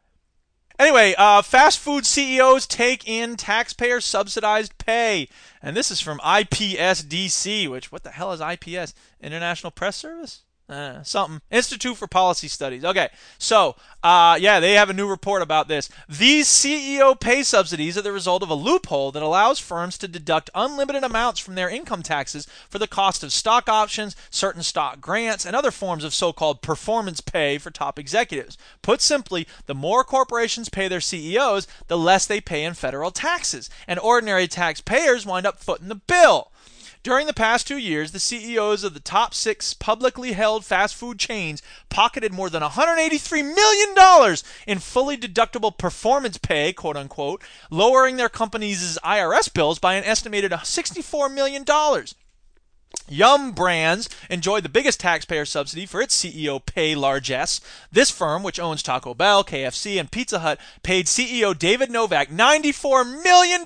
[0.78, 5.30] Anyway, uh, fast food CEOs take in taxpayer subsidized pay.
[5.62, 8.94] And this is from IPSDC, which, what the hell is IPS?
[9.22, 10.45] International Press Service?
[10.68, 11.42] Uh, something.
[11.52, 12.84] Institute for Policy Studies.
[12.84, 15.90] Okay, so uh, yeah, they have a new report about this.
[16.10, 20.50] These CEO pay subsidies are the result of a loophole that allows firms to deduct
[20.56, 25.46] unlimited amounts from their income taxes for the cost of stock options, certain stock grants,
[25.46, 28.58] and other forms of so-called performance pay for top executives.
[28.82, 33.70] Put simply, the more corporations pay their CEOs, the less they pay in federal taxes,
[33.88, 36.52] and ordinary taxpayers wind up footing the bill.
[37.06, 41.20] During the past two years, the CEOs of the top six publicly held fast food
[41.20, 48.28] chains pocketed more than $183 million in fully deductible performance pay, quote unquote, lowering their
[48.28, 51.64] companies' IRS bills by an estimated $64 million.
[53.08, 57.62] Yum Brands enjoyed the biggest taxpayer subsidy for its CEO pay largesse.
[57.92, 63.24] This firm, which owns Taco Bell, KFC, and Pizza Hut, paid CEO David Novak $94
[63.24, 63.64] million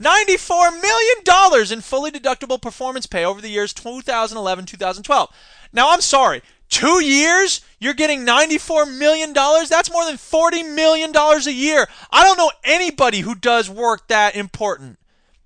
[0.00, 5.30] $94 million in fully deductible performance pay over the years 2011 2012.
[5.72, 9.32] Now, I'm sorry, two years, you're getting $94 million?
[9.32, 11.86] That's more than $40 million a year.
[12.10, 14.98] I don't know anybody who does work that important.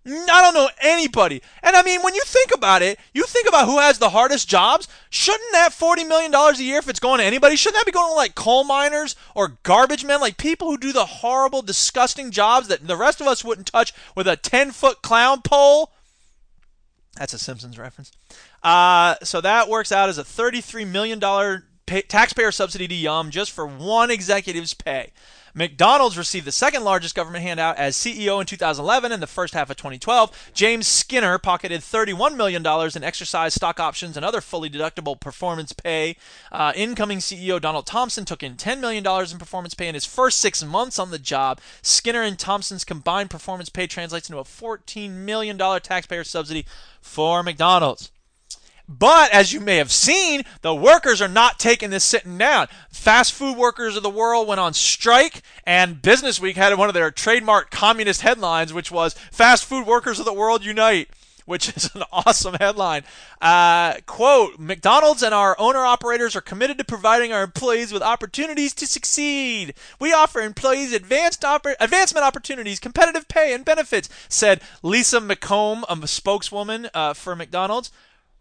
[0.07, 1.43] I don't know anybody.
[1.63, 4.49] And I mean, when you think about it, you think about who has the hardest
[4.49, 4.89] jobs.
[5.11, 8.11] Shouldn't that $40 million a year, if it's going to anybody, shouldn't that be going
[8.11, 10.21] to like coal miners or garbage men?
[10.21, 13.93] Like people who do the horrible, disgusting jobs that the rest of us wouldn't touch
[14.17, 15.93] with a 10 foot clown pole?
[17.17, 18.11] That's a Simpsons reference.
[18.63, 21.21] Uh, so that works out as a $33 million
[21.85, 25.13] pay, taxpayer subsidy to Yum just for one executive's pay.
[25.55, 29.71] McDonald's received the second largest government handout as CEO in 2011 and the first half
[29.71, 30.51] of 2012.
[30.55, 36.17] James Skinner pocketed $31 million in exercise stock options and other fully deductible performance pay.
[36.53, 40.39] Uh, incoming CEO Donald Thompson took in $10 million in performance pay in his first
[40.39, 41.61] six months on the job.
[41.83, 46.65] Skinner and Thompson's combined performance pay translates into a $14 million taxpayer subsidy
[47.01, 48.11] for McDonald's.
[48.90, 52.66] But as you may have seen, the workers are not taking this sitting down.
[52.90, 56.94] Fast food workers of the world went on strike, and Business Week had one of
[56.94, 61.09] their trademark communist headlines, which was Fast Food Workers of the World Unite
[61.46, 63.03] which is an awesome headline.
[63.40, 68.72] Uh, quote McDonald's and our owner operators are committed to providing our employees with opportunities
[68.74, 69.74] to succeed.
[69.98, 76.07] We offer employees advanced oper- advancement opportunities, competitive pay, and benefits, said Lisa McComb, a
[76.07, 77.90] spokeswoman uh, for McDonald's.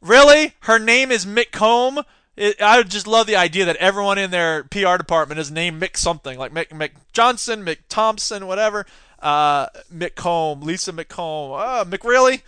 [0.01, 0.53] Really?
[0.61, 2.03] Her name is Mick Comb?
[2.35, 5.97] It, I just love the idea that everyone in their PR department is named Mick
[5.97, 8.85] something, like Mick, Mick Johnson, Mick Thompson, whatever.
[9.21, 12.43] Uh, Mick Comb, Lisa McComb, uh, really?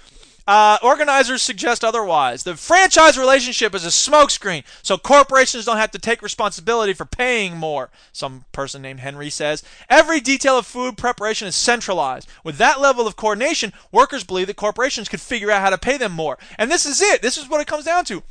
[0.48, 2.44] Uh, organizers suggest otherwise.
[2.44, 7.56] The franchise relationship is a smokescreen, so corporations don't have to take responsibility for paying
[7.56, 7.90] more.
[8.12, 12.28] Some person named Henry says every detail of food preparation is centralized.
[12.44, 15.98] With that level of coordination, workers believe that corporations could figure out how to pay
[15.98, 16.38] them more.
[16.58, 17.22] And this is it.
[17.22, 18.24] This is what it comes down to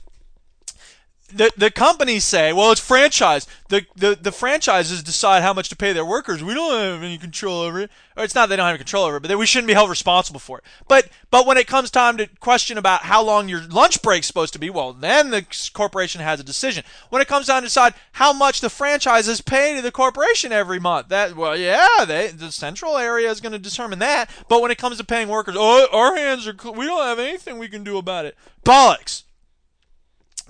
[1.32, 3.46] the the companies say, well, it's franchise.
[3.68, 6.42] The, the the franchises decide how much to pay their workers.
[6.42, 7.90] We don't have any control over it.
[8.16, 9.74] Or it's not they don't have any control over it, but that we shouldn't be
[9.74, 10.64] held responsible for it.
[10.88, 14.52] But but when it comes time to question about how long your lunch break's supposed
[14.52, 16.84] to be, well, then the corporation has a decision.
[17.08, 20.80] When it comes down to decide how much the franchises pay to the corporation every
[20.80, 24.30] month, that well, yeah, they the central area is going to determine that.
[24.48, 27.58] But when it comes to paying workers, oh, our hands are we don't have anything
[27.58, 28.36] we can do about it.
[28.64, 29.22] Bollocks.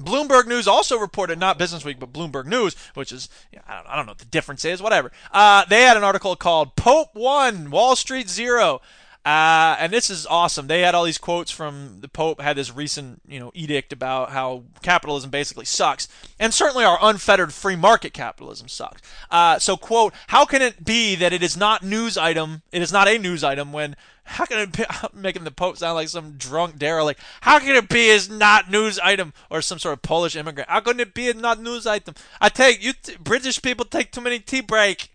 [0.00, 3.28] Bloomberg News also reported, not Business Week, but Bloomberg News, which is,
[3.68, 5.12] I don't, I don't know what the difference is, whatever.
[5.32, 8.80] Uh, they had an article called Pope One, Wall Street Zero.
[9.24, 10.66] Uh, and this is awesome.
[10.66, 14.30] They had all these quotes from the Pope, had this recent, you know, edict about
[14.30, 16.08] how capitalism basically sucks.
[16.38, 19.02] And certainly our unfettered free market capitalism sucks.
[19.30, 22.92] Uh, so, quote, how can it be that it is not news item, it is
[22.92, 23.94] not a news item when
[24.24, 27.20] how can it be making the Pope sound like some drunk derelict?
[27.42, 30.70] How can it be is not news item or some sort of Polish immigrant?
[30.70, 32.14] How can it be a not news item?
[32.40, 35.10] I take you t- British people take too many tea break.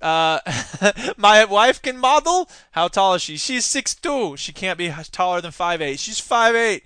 [0.00, 0.40] Uh,
[1.16, 2.48] my wife can model.
[2.72, 3.36] How tall is she?
[3.36, 4.36] She's six two.
[4.36, 5.98] She can't be taller than five eight.
[5.98, 6.84] She's five eight.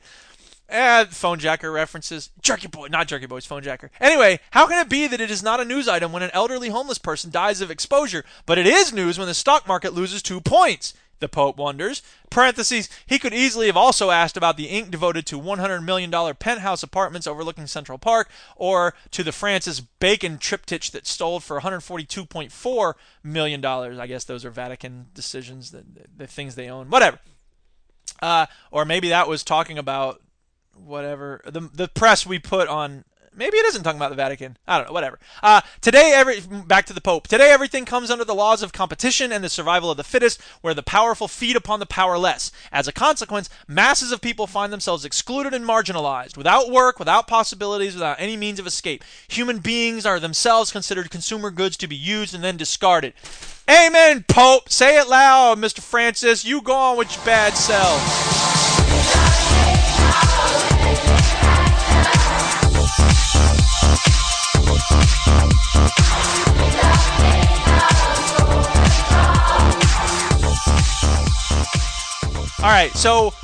[0.67, 2.31] And phone jacker references.
[2.41, 3.91] Jerky boy, not jerky boys, phone jacker.
[4.01, 6.71] Anyway, how can it be that it is not a news item when an elderly
[6.71, 10.41] homeless person dies of exposure, but it is news when the stock market loses two
[10.41, 10.95] points?
[11.21, 12.03] The Pope wonders.
[12.31, 16.83] Parentheses, he could easily have also asked about the ink devoted to $100 million penthouse
[16.83, 23.65] apartments overlooking Central Park or to the Francis Bacon triptych that stole for $142.4 million.
[23.65, 25.85] I guess those are Vatican decisions, the,
[26.17, 27.19] the things they own, whatever.
[28.21, 30.21] Uh, or maybe that was talking about
[30.77, 33.05] whatever the the press we put on
[33.37, 34.57] maybe it isn't talking about the Vatican.
[34.66, 35.18] I don't know, whatever.
[35.43, 37.28] Uh, today, every back to the Pope.
[37.28, 40.74] Today, everything comes under the laws of competition and the survival of the fittest, where
[40.74, 42.53] the powerful feed upon the powerless.
[42.72, 47.95] As a consequence, masses of people find themselves excluded and marginalized, without work, without possibilities,
[47.95, 49.05] without any means of escape.
[49.28, 53.14] Human beings are themselves considered consumer goods to be used and then discarded.
[53.68, 54.68] Amen, Pope.
[54.68, 55.80] Say it loud, Mr.
[55.80, 56.45] Francis.
[56.45, 58.74] You go on with your bad self.
[72.65, 73.35] All right, so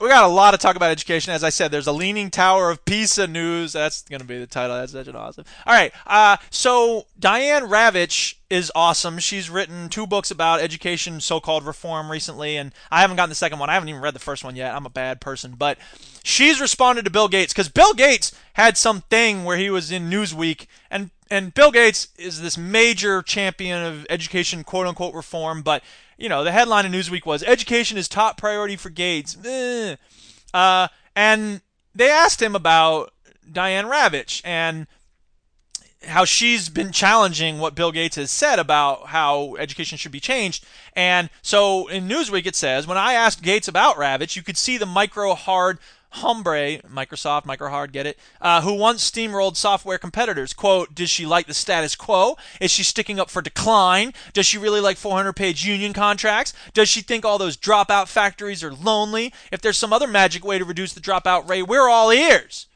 [0.00, 1.34] we got a lot to talk about education.
[1.34, 3.74] As I said, there's a leaning tower of Pisa news.
[3.74, 4.74] That's going to be the title.
[4.74, 5.44] That's such an awesome.
[5.66, 9.18] All right, uh, so Diane Ravitch is awesome.
[9.18, 13.58] She's written two books about education, so-called reform recently, and I haven't gotten the second
[13.58, 13.68] one.
[13.68, 14.74] I haven't even read the first one yet.
[14.74, 15.76] I'm a bad person, but
[16.22, 20.08] she's responded to Bill Gates because Bill Gates had some thing where he was in
[20.08, 25.82] Newsweek, and and Bill Gates is this major champion of education, quote unquote reform, but
[26.20, 29.96] you know, the headline in Newsweek was "Education is top priority for Gates," eh.
[30.52, 31.62] uh, and
[31.94, 33.12] they asked him about
[33.50, 34.86] Diane Ravitch and
[36.06, 40.64] how she's been challenging what Bill Gates has said about how education should be changed.
[40.94, 44.78] And so in Newsweek it says, when I asked Gates about Ravitch, you could see
[44.78, 45.78] the micro hard
[46.10, 50.52] hombre, Microsoft, MicroHard, get it, uh, who once steamrolled software competitors.
[50.52, 52.36] Quote, does she like the status quo?
[52.60, 54.12] Is she sticking up for decline?
[54.32, 56.52] Does she really like 400 page union contracts?
[56.74, 59.32] Does she think all those dropout factories are lonely?
[59.52, 62.66] If there's some other magic way to reduce the dropout rate, we're all ears.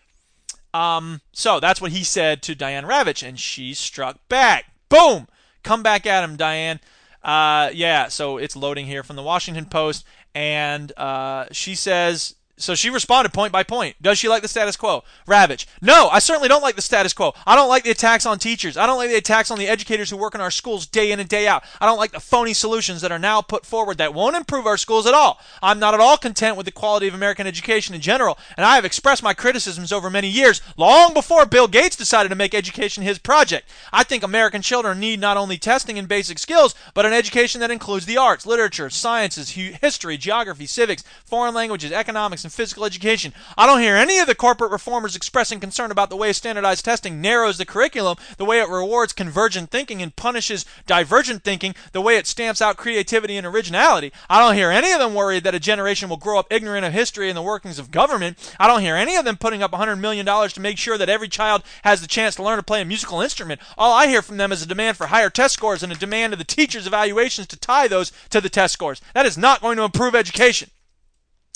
[0.72, 4.64] Um, so that's what he said to Diane Ravitch, and she struck back.
[4.88, 5.28] Boom!
[5.62, 6.80] Come back at him, Diane.
[7.22, 10.04] Uh, yeah, so it's loading here from the Washington Post,
[10.34, 12.34] and uh, she says
[12.64, 13.96] so she responded point by point.
[14.02, 15.04] Does she like the status quo?
[15.26, 15.66] Ravitch.
[15.80, 17.34] No, I certainly don't like the status quo.
[17.46, 18.76] I don't like the attacks on teachers.
[18.76, 21.20] I don't like the attacks on the educators who work in our schools day in
[21.20, 21.64] and day out.
[21.80, 24.76] I don't like the phony solutions that are now put forward that won't improve our
[24.76, 25.38] schools at all.
[25.62, 28.76] I'm not at all content with the quality of American education in general, and I
[28.76, 33.02] have expressed my criticisms over many years, long before Bill Gates decided to make education
[33.02, 33.68] his project.
[33.92, 37.70] I think American children need not only testing and basic skills, but an education that
[37.70, 43.32] includes the arts, literature, sciences, history, geography, civics, foreign languages, economics, and physical education.
[43.58, 47.20] I don't hear any of the corporate reformers expressing concern about the way standardized testing
[47.20, 52.16] narrows the curriculum, the way it rewards convergent thinking and punishes divergent thinking, the way
[52.16, 54.12] it stamps out creativity and originality.
[54.30, 56.92] I don't hear any of them worried that a generation will grow up ignorant of
[56.92, 58.54] history and the workings of government.
[58.58, 61.28] I don't hear any of them putting up $100 million to make sure that every
[61.28, 63.60] child has the chance to learn to play a musical instrument.
[63.76, 66.32] All I hear from them is a demand for higher test scores and a demand
[66.32, 69.00] of the teachers' evaluations to tie those to the test scores.
[69.14, 70.70] That is not going to improve education.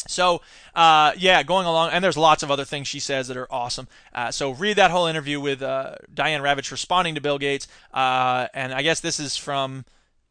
[0.07, 0.41] So,
[0.75, 3.89] uh, yeah, going along, and there's lots of other things she says that are awesome.
[4.15, 7.67] Uh, so, read that whole interview with uh, Diane Ravitch responding to Bill Gates.
[7.93, 9.85] Uh, and I guess this is from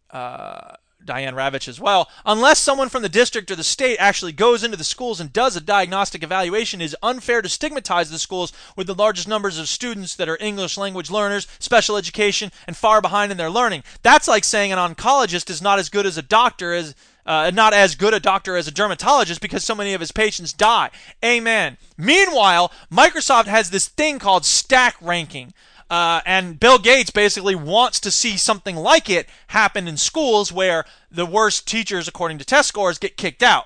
[0.09, 2.09] uh, Diane Ravitch as well.
[2.25, 5.55] Unless someone from the district or the state actually goes into the schools and does
[5.55, 9.67] a diagnostic evaluation, it is unfair to stigmatize the schools with the largest numbers of
[9.67, 13.83] students that are English language learners, special education, and far behind in their learning.
[14.03, 16.95] That's like saying an oncologist is not as good as a doctor as
[17.27, 20.53] uh, not as good a doctor as a dermatologist because so many of his patients
[20.53, 20.89] die.
[21.23, 21.77] Amen.
[21.97, 25.53] Meanwhile, Microsoft has this thing called stack ranking.
[25.89, 30.85] Uh, and Bill Gates basically wants to see something like it happen in schools where
[31.11, 33.65] the worst teachers, according to test scores, get kicked out.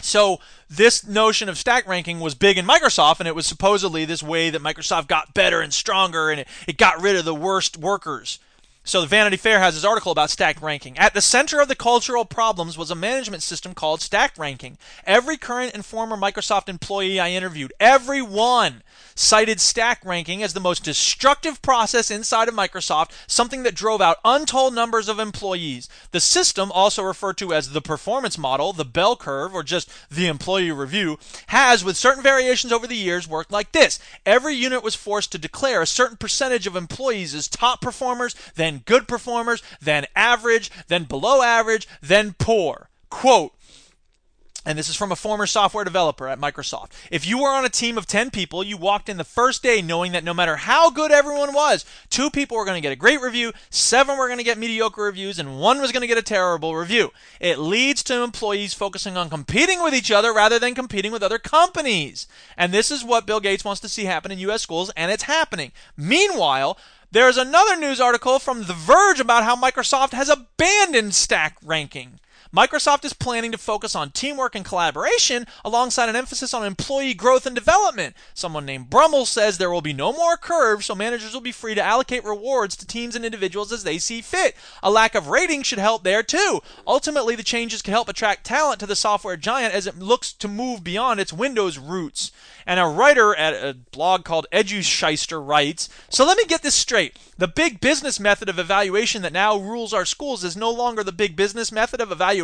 [0.00, 0.38] So
[0.68, 4.50] this notion of stack ranking was big in Microsoft, and it was supposedly this way
[4.50, 8.40] that Microsoft got better and stronger, and it, it got rid of the worst workers.
[8.86, 10.98] So the Vanity Fair has this article about stack ranking.
[10.98, 14.76] At the center of the cultural problems was a management system called stack ranking.
[15.06, 18.82] Every current and former Microsoft employee I interviewed, every one
[19.14, 24.18] cited stack ranking as the most destructive process inside of Microsoft, something that drove out
[24.24, 25.88] untold numbers of employees.
[26.10, 30.26] The system, also referred to as the performance model, the bell curve, or just the
[30.26, 33.98] employee review, has, with certain variations over the years, worked like this.
[34.26, 38.82] Every unit was forced to declare a certain percentage of employees as top performers, then
[38.84, 42.88] good performers, then average, then below average, then poor.
[43.10, 43.52] Quote,
[44.64, 46.92] and this is from a former software developer at Microsoft.
[47.10, 49.82] If you were on a team of 10 people, you walked in the first day
[49.82, 52.96] knowing that no matter how good everyone was, two people were going to get a
[52.96, 56.18] great review, seven were going to get mediocre reviews, and one was going to get
[56.18, 57.12] a terrible review.
[57.40, 61.38] It leads to employees focusing on competing with each other rather than competing with other
[61.38, 62.26] companies.
[62.56, 64.62] And this is what Bill Gates wants to see happen in U.S.
[64.62, 65.72] schools, and it's happening.
[65.96, 66.78] Meanwhile,
[67.10, 72.18] there's another news article from The Verge about how Microsoft has abandoned stack ranking.
[72.54, 77.46] Microsoft is planning to focus on teamwork and collaboration alongside an emphasis on employee growth
[77.46, 78.14] and development.
[78.32, 81.74] Someone named Brummel says there will be no more curves, so managers will be free
[81.74, 84.54] to allocate rewards to teams and individuals as they see fit.
[84.84, 86.60] A lack of ratings should help there too.
[86.86, 90.46] Ultimately, the changes can help attract talent to the software giant as it looks to
[90.46, 92.30] move beyond its Windows roots.
[92.66, 97.18] And a writer at a blog called EduShyster writes So let me get this straight.
[97.36, 101.10] The big business method of evaluation that now rules our schools is no longer the
[101.10, 102.43] big business method of evaluation,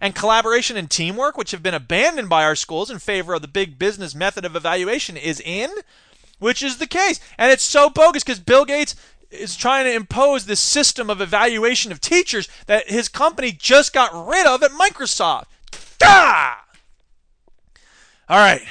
[0.00, 3.48] and collaboration and teamwork, which have been abandoned by our schools in favor of the
[3.48, 5.70] big business method of evaluation, is in,
[6.38, 7.20] which is the case.
[7.38, 8.94] And it's so bogus because Bill Gates
[9.30, 14.28] is trying to impose this system of evaluation of teachers that his company just got
[14.28, 15.44] rid of at Microsoft.
[15.98, 16.56] Gah!
[18.28, 18.62] All right.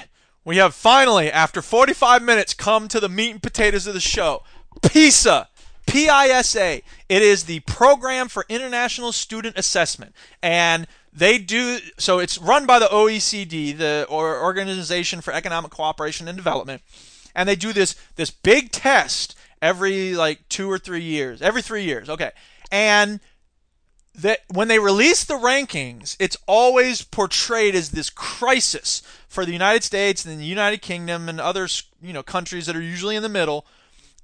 [0.45, 4.43] We have finally, after 45 minutes, come to the meat and potatoes of the show.
[4.81, 5.47] PISA.
[5.85, 6.81] PISA.
[7.09, 10.15] It is the Program for International Student Assessment.
[10.41, 16.37] And they do so it's run by the OECD, the Organization for Economic Cooperation and
[16.37, 16.81] Development.
[17.35, 21.41] And they do this this big test every like 2 or 3 years.
[21.41, 22.09] Every 3 years.
[22.09, 22.31] Okay.
[22.71, 23.19] And
[24.15, 29.83] that when they release the rankings, it's always portrayed as this crisis for the United
[29.83, 31.67] States and the United Kingdom and other
[32.01, 33.65] you know countries that are usually in the middle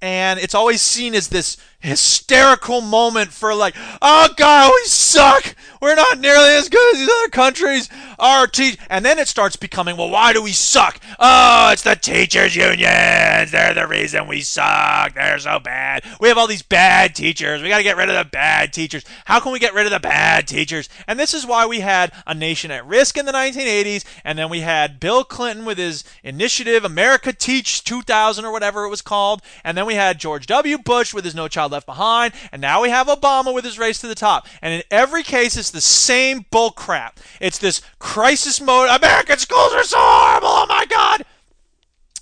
[0.02, 5.54] and it's always seen as this hysterical moment for like, oh god, we suck.
[5.80, 7.88] We're not nearly as good as these other countries.
[8.18, 8.76] Our te-.
[8.90, 11.00] and then it starts becoming, well, why do we suck?
[11.18, 13.50] Oh, it's the teachers unions.
[13.50, 15.14] They're the reason we suck.
[15.14, 16.04] They're so bad.
[16.20, 17.62] We have all these bad teachers.
[17.62, 19.04] We got to get rid of the bad teachers.
[19.24, 20.90] How can we get rid of the bad teachers?
[21.08, 24.50] And this is why we had a nation at risk in the 1980s, and then
[24.50, 29.40] we had Bill Clinton with his initiative, America Teach 2000 or whatever it was called,
[29.64, 30.76] and then we had George W.
[30.76, 33.98] Bush with his No Child Left Behind, and now we have Obama with his Race
[34.00, 34.46] to the Top.
[34.62, 37.20] And in every case, it's the same bull crap.
[37.40, 38.88] It's this crisis mode.
[38.90, 40.48] American schools are so horrible.
[40.48, 41.24] Oh my God.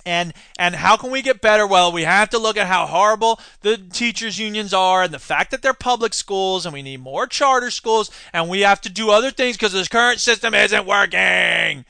[0.09, 1.67] And and how can we get better?
[1.67, 5.51] Well, we have to look at how horrible the teachers unions are and the fact
[5.51, 9.11] that they're public schools and we need more charter schools and we have to do
[9.11, 11.85] other things because this current system isn't working.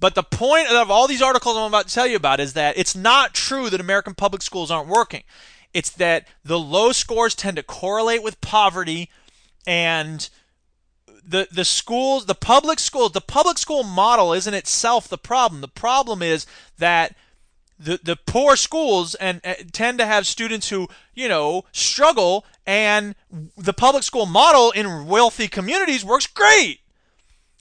[0.00, 2.76] But the point of all these articles I'm about to tell you about is that
[2.76, 5.22] it's not true that American public schools aren't working.
[5.78, 9.10] It's that the low scores tend to correlate with poverty
[9.64, 10.28] and
[11.24, 15.60] the the schools, the public schools, the public school model isn't itself the problem.
[15.60, 16.46] The problem is
[16.78, 17.14] that
[17.78, 23.14] the the poor schools and uh, tend to have students who you know struggle, and
[23.56, 26.80] the public school model in wealthy communities works great.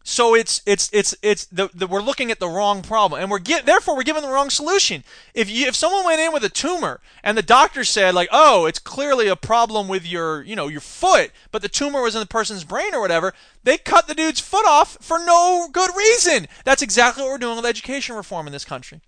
[0.10, 3.40] So it's it's it's it's the, the we're looking at the wrong problem, and we're
[3.40, 5.04] get therefore we're given the wrong solution.
[5.34, 8.68] If you if someone went in with a tumor and the doctor said like, oh,
[8.68, 12.22] it's clearly a problem with your you know your foot, but the tumor was in
[12.22, 13.34] the person's brain or whatever,
[13.66, 16.48] they cut the dude's foot off for no good reason.
[16.64, 19.02] That's exactly what we're doing with education reform in this country.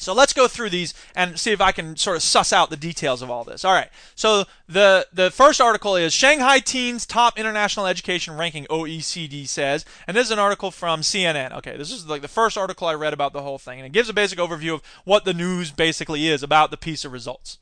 [0.00, 2.76] So let's go through these and see if I can sort of suss out the
[2.76, 3.64] details of all this.
[3.64, 3.90] All right.
[4.14, 10.16] So the the first article is Shanghai teens top international education ranking OECD says, and
[10.16, 11.52] this is an article from CNN.
[11.58, 13.92] Okay, this is like the first article I read about the whole thing, and it
[13.92, 17.58] gives a basic overview of what the news basically is about the PISA results.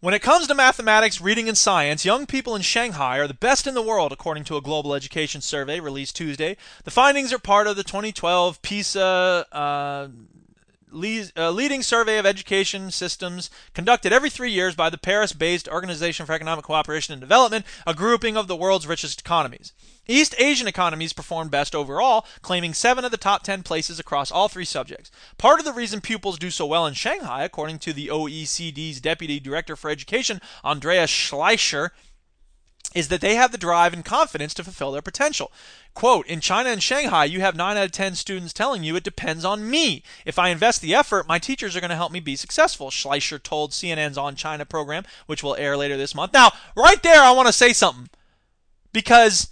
[0.00, 3.66] When it comes to mathematics, reading, and science, young people in Shanghai are the best
[3.66, 6.56] in the world, according to a global education survey released Tuesday.
[6.84, 10.08] The findings are part of the 2012 PISA uh,
[10.92, 16.26] uh, leading survey of education systems conducted every three years by the Paris based Organization
[16.26, 19.72] for Economic Cooperation and Development, a grouping of the world's richest economies.
[20.06, 24.48] East Asian economies performed best overall, claiming seven of the top 10 places across all
[24.48, 25.10] three subjects.
[25.36, 29.38] Part of the reason pupils do so well in Shanghai, according to the OECD's Deputy
[29.38, 31.90] Director for Education, Andreas Schleicher,
[32.98, 35.52] is that they have the drive and confidence to fulfill their potential.
[35.94, 39.04] Quote, in China and Shanghai, you have 9 out of 10 students telling you it
[39.04, 40.02] depends on me.
[40.24, 43.40] If I invest the effort, my teachers are going to help me be successful, Schleicher
[43.40, 46.32] told CNN's On China program, which will air later this month.
[46.32, 48.08] Now, right there, I want to say something.
[48.92, 49.48] Because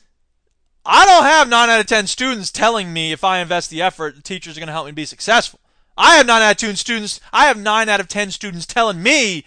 [0.85, 4.17] I don't have 9 out of 10 students telling me if I invest the effort,
[4.17, 5.61] the teachers are going to help me be successful.
[5.97, 9.01] I have 9 out of 10 students, I have 9 out of 10 students telling
[9.01, 9.45] me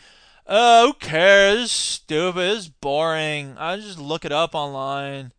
[0.49, 1.71] uh, who cares?
[1.71, 2.57] Stupid.
[2.57, 3.55] It's boring.
[3.57, 5.31] I just look it up online.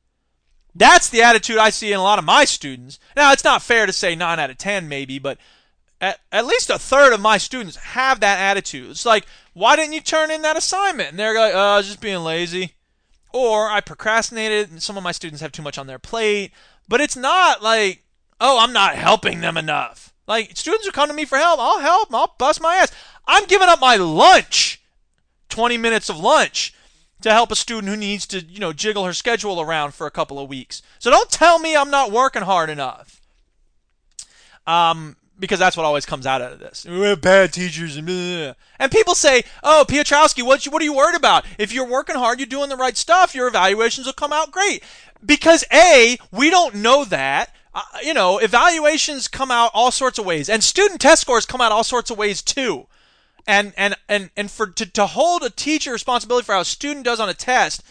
[0.72, 3.00] That's the attitude I see in a lot of my students.
[3.16, 5.38] Now, it's not fair to say 9 out of 10, maybe, but
[6.00, 8.90] at, at least a third of my students have that attitude.
[8.90, 11.10] It's like, why didn't you turn in that assignment?
[11.10, 12.74] And they're like, oh, I was just being lazy.
[13.32, 16.52] Or I procrastinated, and some of my students have too much on their plate.
[16.88, 18.04] But it's not like,
[18.40, 20.14] oh, I'm not helping them enough.
[20.28, 22.92] Like, students who come to me for help, I'll help, I'll bust my ass.
[23.26, 24.79] I'm giving up my lunch
[25.50, 26.74] 20 minutes of lunch
[27.22, 30.10] to help a student who needs to, you know, jiggle her schedule around for a
[30.10, 30.82] couple of weeks.
[30.98, 33.20] So don't tell me I'm not working hard enough.
[34.66, 36.86] Um, because that's what always comes out of this.
[36.88, 41.16] We have bad teachers and and people say, "Oh, Piotrowski, what what are you worried
[41.16, 41.46] about?
[41.58, 44.84] If you're working hard, you're doing the right stuff, your evaluations will come out great."
[45.24, 47.54] Because a, we don't know that.
[47.72, 51.60] Uh, you know, evaluations come out all sorts of ways, and student test scores come
[51.60, 52.86] out all sorts of ways too
[53.50, 57.04] and and and and for to, to hold a teacher responsibility for how a student
[57.04, 57.82] does on a test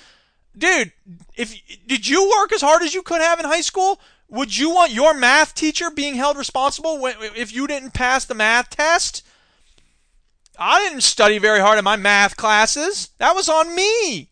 [0.58, 0.94] dude
[1.36, 1.54] if
[1.86, 4.00] did you work as hard as you could have in high school?
[4.30, 8.70] Would you want your math teacher being held responsible if you didn't pass the math
[8.70, 9.26] test?
[10.58, 13.10] I didn't study very hard in my math classes.
[13.18, 14.30] That was on me.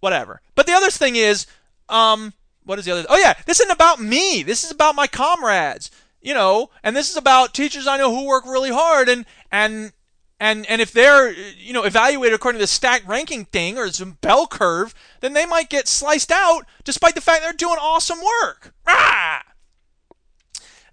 [0.00, 0.42] Whatever.
[0.54, 1.46] But the other thing is
[1.88, 2.32] um
[2.64, 4.44] what is the other oh yeah this isn't about me.
[4.44, 5.90] This is about my comrades
[6.24, 9.92] you know and this is about teachers i know who work really hard and and
[10.40, 14.18] and and if they're you know evaluated according to the stack ranking thing or some
[14.20, 18.74] bell curve, then they might get sliced out despite the fact they're doing awesome work.
[18.86, 19.42] Ah!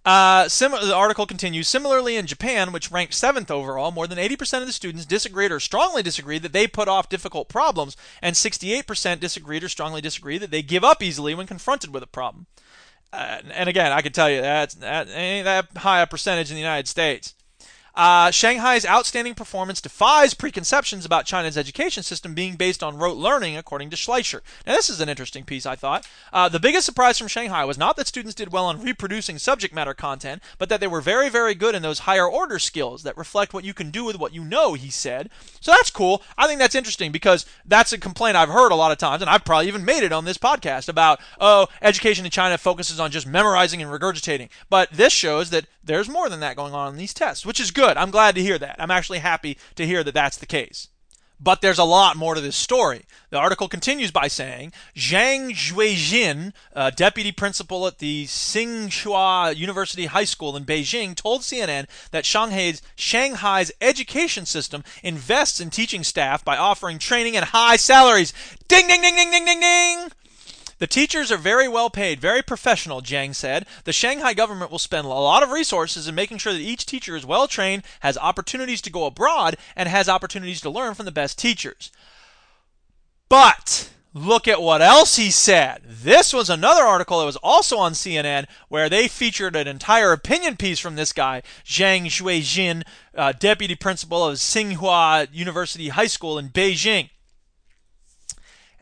[0.03, 1.67] Uh, sim- the article continues.
[1.67, 5.59] Similarly, in Japan, which ranked seventh overall, more than 80% of the students disagreed or
[5.59, 10.49] strongly disagreed that they put off difficult problems, and 68% disagreed or strongly disagreed that
[10.49, 12.47] they give up easily when confronted with a problem.
[13.13, 16.55] Uh, and again, I can tell you that's that ain't that high a percentage in
[16.55, 17.35] the United States.
[18.01, 23.55] Uh, Shanghai's outstanding performance defies preconceptions about China's education system being based on rote learning,
[23.55, 24.41] according to Schleicher.
[24.65, 26.07] Now, this is an interesting piece, I thought.
[26.33, 29.71] Uh, the biggest surprise from Shanghai was not that students did well on reproducing subject
[29.71, 33.15] matter content, but that they were very, very good in those higher order skills that
[33.15, 35.29] reflect what you can do with what you know, he said.
[35.59, 36.23] So that's cool.
[36.39, 39.29] I think that's interesting because that's a complaint I've heard a lot of times, and
[39.29, 43.11] I've probably even made it on this podcast about, oh, education in China focuses on
[43.11, 44.49] just memorizing and regurgitating.
[44.71, 47.69] But this shows that there's more than that going on in these tests, which is
[47.69, 47.90] good.
[47.97, 48.75] I'm glad to hear that.
[48.79, 50.87] I'm actually happy to hear that that's the case.
[51.43, 53.05] But there's a lot more to this story.
[53.31, 60.25] The article continues by saying Jiang Xueqin, uh, deputy principal at the Tsinghua University High
[60.25, 66.57] School in Beijing, told CNN that Shanghai's, Shanghai's education system invests in teaching staff by
[66.57, 68.33] offering training and high salaries.
[68.67, 70.11] Ding, ding, ding, ding, ding, ding, ding.
[70.81, 73.67] The teachers are very well paid, very professional, Jiang said.
[73.83, 77.15] The Shanghai government will spend a lot of resources in making sure that each teacher
[77.15, 81.11] is well trained, has opportunities to go abroad, and has opportunities to learn from the
[81.11, 81.91] best teachers.
[83.29, 85.83] But look at what else he said.
[85.85, 90.57] This was another article that was also on CNN where they featured an entire opinion
[90.57, 92.81] piece from this guy, Jiang Xueqin,
[93.15, 97.11] uh, deputy principal of Tsinghua University High School in Beijing.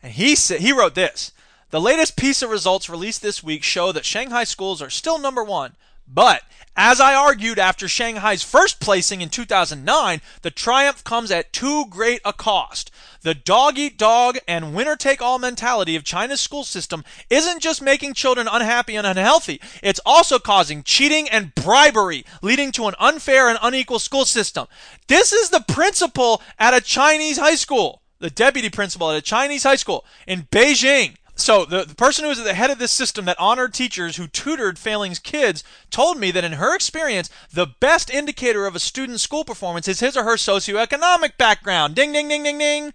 [0.02, 1.32] And he said he wrote this.
[1.70, 5.76] The latest PISA results released this week show that Shanghai schools are still number one.
[6.12, 6.42] But,
[6.76, 12.20] as I argued after Shanghai's first placing in 2009, the triumph comes at too great
[12.24, 12.90] a cost.
[13.22, 17.80] The dog eat dog and winner take all mentality of China's school system isn't just
[17.80, 23.48] making children unhappy and unhealthy, it's also causing cheating and bribery, leading to an unfair
[23.48, 24.66] and unequal school system.
[25.06, 29.62] This is the principal at a Chinese high school, the deputy principal at a Chinese
[29.62, 31.14] high school in Beijing.
[31.40, 34.16] So the, the person who was at the head of this system that honored teachers
[34.16, 38.78] who tutored failing's kids told me that in her experience, the best indicator of a
[38.78, 41.94] student's school performance is his or her socioeconomic background.
[41.94, 42.92] Ding, ding, ding, ding, ding.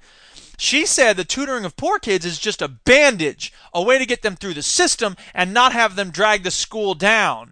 [0.58, 4.22] She said the tutoring of poor kids is just a bandage, a way to get
[4.22, 7.52] them through the system and not have them drag the school down.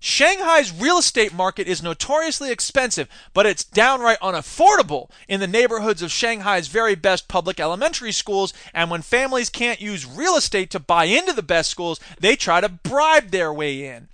[0.00, 6.12] Shanghai's real estate market is notoriously expensive, but it's downright unaffordable in the neighborhoods of
[6.12, 8.52] Shanghai's very best public elementary schools.
[8.72, 12.60] And when families can't use real estate to buy into the best schools, they try
[12.60, 14.08] to bribe their way in.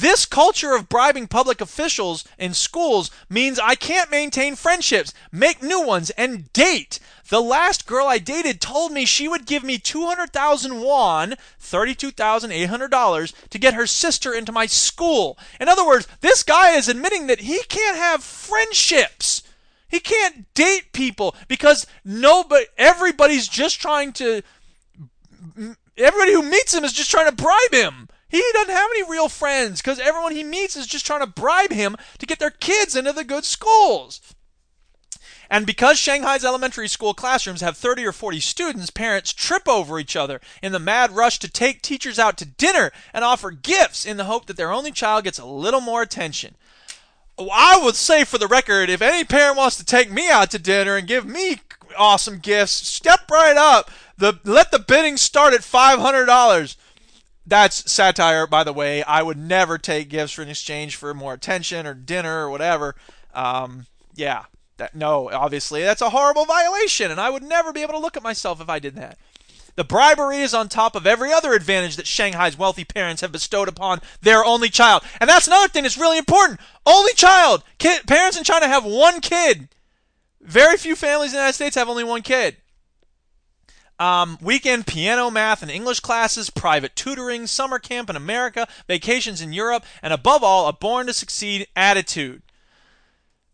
[0.00, 5.82] This culture of bribing public officials in schools means I can't maintain friendships, make new
[5.82, 7.00] ones, and date.
[7.30, 13.58] The last girl I dated told me she would give me 200,000 won, $32,800, to
[13.58, 15.36] get her sister into my school.
[15.58, 19.42] In other words, this guy is admitting that he can't have friendships.
[19.88, 24.42] He can't date people because nobody, everybody's just trying to,
[25.96, 28.08] everybody who meets him is just trying to bribe him.
[28.28, 31.72] He doesn't have any real friends because everyone he meets is just trying to bribe
[31.72, 34.20] him to get their kids into the good schools.
[35.50, 40.14] And because Shanghai's elementary school classrooms have 30 or 40 students, parents trip over each
[40.14, 44.18] other in the mad rush to take teachers out to dinner and offer gifts in
[44.18, 46.54] the hope that their only child gets a little more attention.
[47.38, 50.58] I would say for the record, if any parent wants to take me out to
[50.58, 51.60] dinner and give me
[51.96, 53.90] awesome gifts, step right up.
[54.16, 56.76] The let the bidding start at five hundred dollars.
[57.48, 59.02] That's satire, by the way.
[59.02, 62.94] I would never take gifts for an exchange for more attention or dinner or whatever.
[63.32, 64.44] Um, yeah,
[64.76, 68.18] that no, obviously that's a horrible violation, and I would never be able to look
[68.18, 69.16] at myself if I did that.
[69.76, 73.68] The bribery is on top of every other advantage that Shanghai's wealthy parents have bestowed
[73.68, 75.02] upon their only child.
[75.20, 76.60] And that's another thing that's really important.
[76.84, 77.62] Only child.
[77.78, 79.68] Kid, parents in China have one kid.
[80.40, 82.56] Very few families in the United States have only one kid.
[83.98, 89.52] Um, weekend piano, math, and English classes, private tutoring, summer camp in America, vacations in
[89.52, 92.42] Europe, and above all, a born to succeed attitude.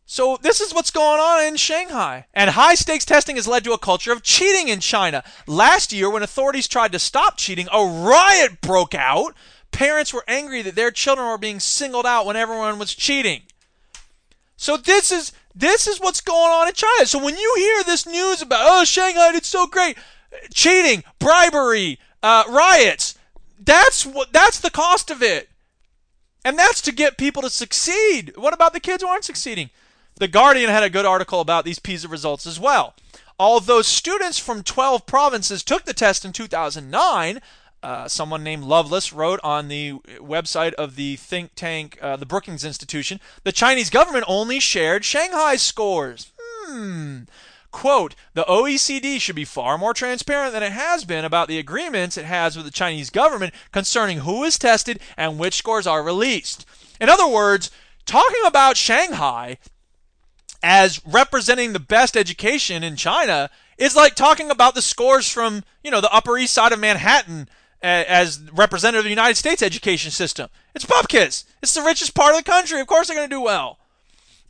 [0.06, 2.26] So this is what's going on in Shanghai.
[2.34, 5.24] And high stakes testing has led to a culture of cheating in China.
[5.46, 9.34] Last year, when authorities tried to stop cheating, a riot broke out.
[9.70, 13.42] Parents were angry that their children were being singled out when everyone was cheating.
[14.56, 17.06] So this is this is what's going on in China.
[17.06, 19.96] So when you hear this news about oh Shanghai, it's so great,
[20.52, 23.18] cheating, bribery, uh, riots,
[23.58, 25.48] that's what that's the cost of it.
[26.44, 28.34] And that's to get people to succeed.
[28.36, 29.70] What about the kids who aren't succeeding?
[30.16, 32.94] The Guardian had a good article about these PISA results as well.
[33.38, 37.40] Although students from 12 provinces took the test in 2009,
[37.82, 42.64] uh, someone named Loveless wrote on the website of the think tank, uh, the Brookings
[42.64, 46.32] Institution, the Chinese government only shared Shanghai scores.
[46.40, 47.22] Hmm.
[47.74, 52.16] Quote, the OECD should be far more transparent than it has been about the agreements
[52.16, 56.64] it has with the Chinese government concerning who is tested and which scores are released.
[57.00, 57.72] In other words,
[58.06, 59.58] talking about Shanghai
[60.62, 65.90] as representing the best education in China is like talking about the scores from, you
[65.90, 67.48] know, the Upper East Side of Manhattan
[67.82, 70.48] as representative of the United States education system.
[70.76, 71.42] It's pupkis.
[71.60, 72.80] It's the richest part of the country.
[72.80, 73.80] Of course they're going to do well.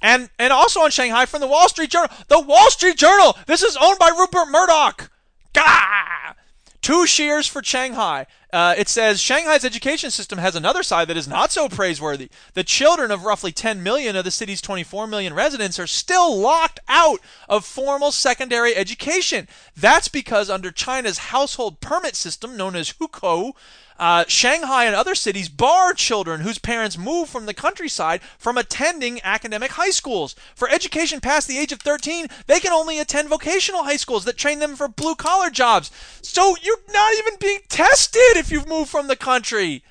[0.05, 2.11] And and also on Shanghai from the Wall Street Journal.
[2.29, 3.39] The Wall Street Journal.
[3.47, 5.11] This is owned by Rupert Murdoch.
[5.55, 6.35] Gah!
[6.83, 8.27] Two shears for Shanghai.
[8.53, 12.29] Uh, it says Shanghai's education system has another side that is not so praiseworthy.
[12.53, 16.81] The children of roughly 10 million of the city's 24 million residents are still locked
[16.87, 19.49] out of formal secondary education.
[19.75, 23.53] That's because under China's household permit system, known as hukou,
[23.99, 29.21] uh, Shanghai and other cities bar children whose parents move from the countryside from attending
[29.23, 30.35] academic high schools.
[30.55, 34.37] For education past the age of 13, they can only attend vocational high schools that
[34.37, 35.91] train them for blue collar jobs.
[36.23, 39.83] So you're not even being tested if you've moved from the country.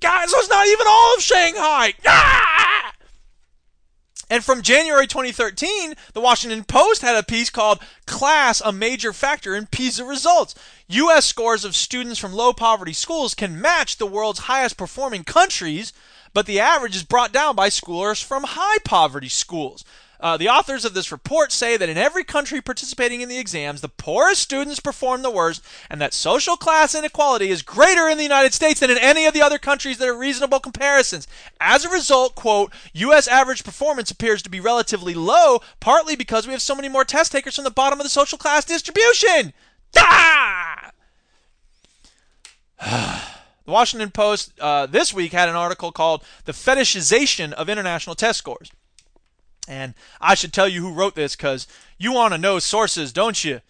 [0.00, 1.94] Guys, so it's not even all of Shanghai.
[2.06, 2.92] Ah!
[4.32, 9.54] And from January 2013, the Washington Post had a piece called Class a Major Factor
[9.54, 10.54] in PISA Results.
[10.92, 11.24] U.S.
[11.24, 15.90] scores of students from low poverty schools can match the world's highest performing countries,
[16.34, 19.86] but the average is brought down by schoolers from high poverty schools.
[20.20, 23.80] Uh, the authors of this report say that in every country participating in the exams,
[23.80, 28.22] the poorest students perform the worst, and that social class inequality is greater in the
[28.22, 31.26] United States than in any of the other countries that are reasonable comparisons.
[31.58, 33.26] As a result, quote, U.S.
[33.28, 37.32] average performance appears to be relatively low, partly because we have so many more test
[37.32, 39.54] takers from the bottom of the social class distribution.
[39.96, 40.92] Ah!
[43.64, 48.38] The Washington Post uh, this week had an article called The Fetishization of International Test
[48.38, 48.72] Scores.
[49.68, 53.44] And I should tell you who wrote this because you want to know sources, don't
[53.44, 53.60] you?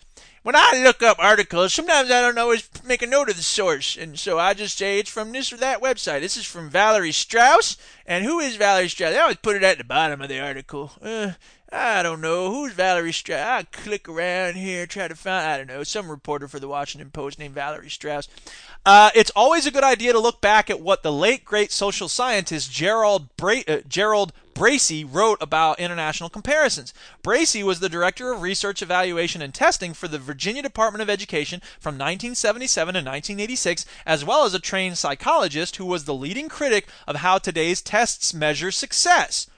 [0.42, 3.96] When I look up articles, sometimes I don't always make a note of the source,
[3.96, 6.20] and so I just say it's from this or that website.
[6.20, 7.76] This is from Valerie Strauss,
[8.06, 9.12] and who is Valerie Strauss?
[9.12, 10.90] They always put it at the bottom of the article.
[11.00, 11.32] Uh,
[11.70, 13.40] I don't know who's Valerie Strauss.
[13.40, 17.12] I click around here, try to find I don't know some reporter for the Washington
[17.12, 18.28] Post named Valerie Strauss.
[18.84, 22.08] Uh, it's always a good idea to look back at what the late great social
[22.08, 24.32] scientist Gerald Bra- uh, Gerald
[24.62, 26.94] Bracey wrote about international comparisons.
[27.20, 31.60] Bracey was the director of research, evaluation, and testing for the Virginia Department of Education
[31.80, 36.86] from 1977 to 1986, as well as a trained psychologist who was the leading critic
[37.08, 39.48] of how today's tests measure success.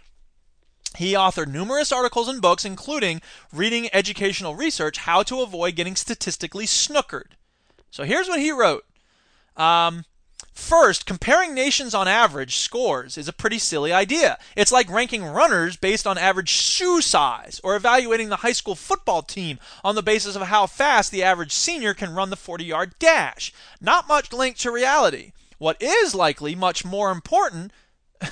[0.97, 3.21] He authored numerous articles and books, including
[3.53, 7.33] Reading Educational Research How to Avoid Getting Statistically Snookered.
[7.91, 8.87] So here's what he wrote.
[9.55, 10.07] Um,
[10.55, 14.39] First, comparing nations on average scores is a pretty silly idea.
[14.57, 19.23] It's like ranking runners based on average shoe size, or evaluating the high school football
[19.23, 22.95] team on the basis of how fast the average senior can run the 40 yard
[23.01, 23.53] dash.
[23.81, 25.33] Not much linked to reality.
[25.59, 27.73] What is likely much more important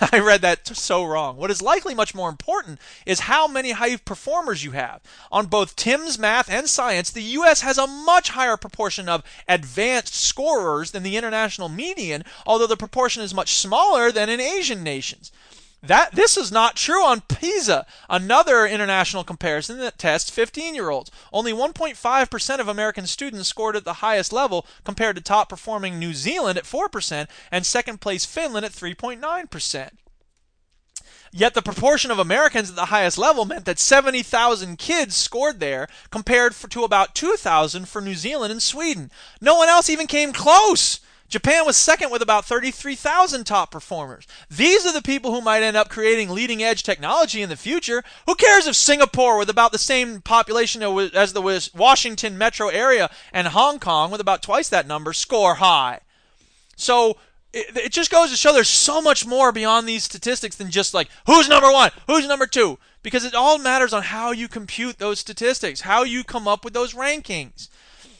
[0.12, 1.36] I read that so wrong.
[1.36, 5.01] What is likely much more important is how many high performers you have.
[5.30, 7.61] On both TIMSS, math, and science, the U.S.
[7.62, 13.22] has a much higher proportion of advanced scorers than the international median, although the proportion
[13.22, 15.32] is much smaller than in Asian nations.
[15.82, 21.10] That this is not true on PISA, another international comparison that tests 15-year-olds.
[21.32, 26.14] Only 1.5% of American students scored at the highest level compared to top performing New
[26.14, 29.90] Zealand at 4% and second place Finland at 3.9%.
[31.34, 35.88] Yet the proportion of Americans at the highest level meant that 70,000 kids scored there
[36.10, 39.10] compared for, to about 2,000 for New Zealand and Sweden.
[39.40, 41.00] No one else even came close.
[41.32, 44.26] Japan was second with about 33,000 top performers.
[44.50, 48.04] These are the people who might end up creating leading edge technology in the future.
[48.26, 50.82] Who cares if Singapore, with about the same population
[51.14, 56.00] as the Washington metro area, and Hong Kong, with about twice that number, score high?
[56.76, 57.16] So
[57.54, 60.92] it, it just goes to show there's so much more beyond these statistics than just
[60.92, 64.98] like who's number one, who's number two, because it all matters on how you compute
[64.98, 67.70] those statistics, how you come up with those rankings.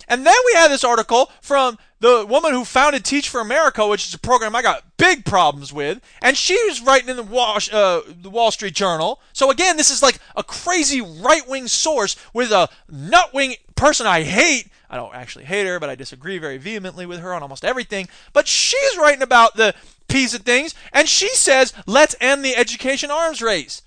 [0.09, 4.09] And then we had this article from the woman who founded Teach for America, which
[4.09, 7.59] is a program I got big problems with, and she was writing in the Wall,
[7.73, 9.21] uh, the Wall Street Journal.
[9.33, 14.67] So again, this is like a crazy right-wing source with a nut-wing person I hate.
[14.91, 18.09] I don't actually hate her, but I disagree very vehemently with her on almost everything.
[18.33, 19.73] But she's writing about the
[20.09, 23.81] piece of things, and she says, let's end the education arms race.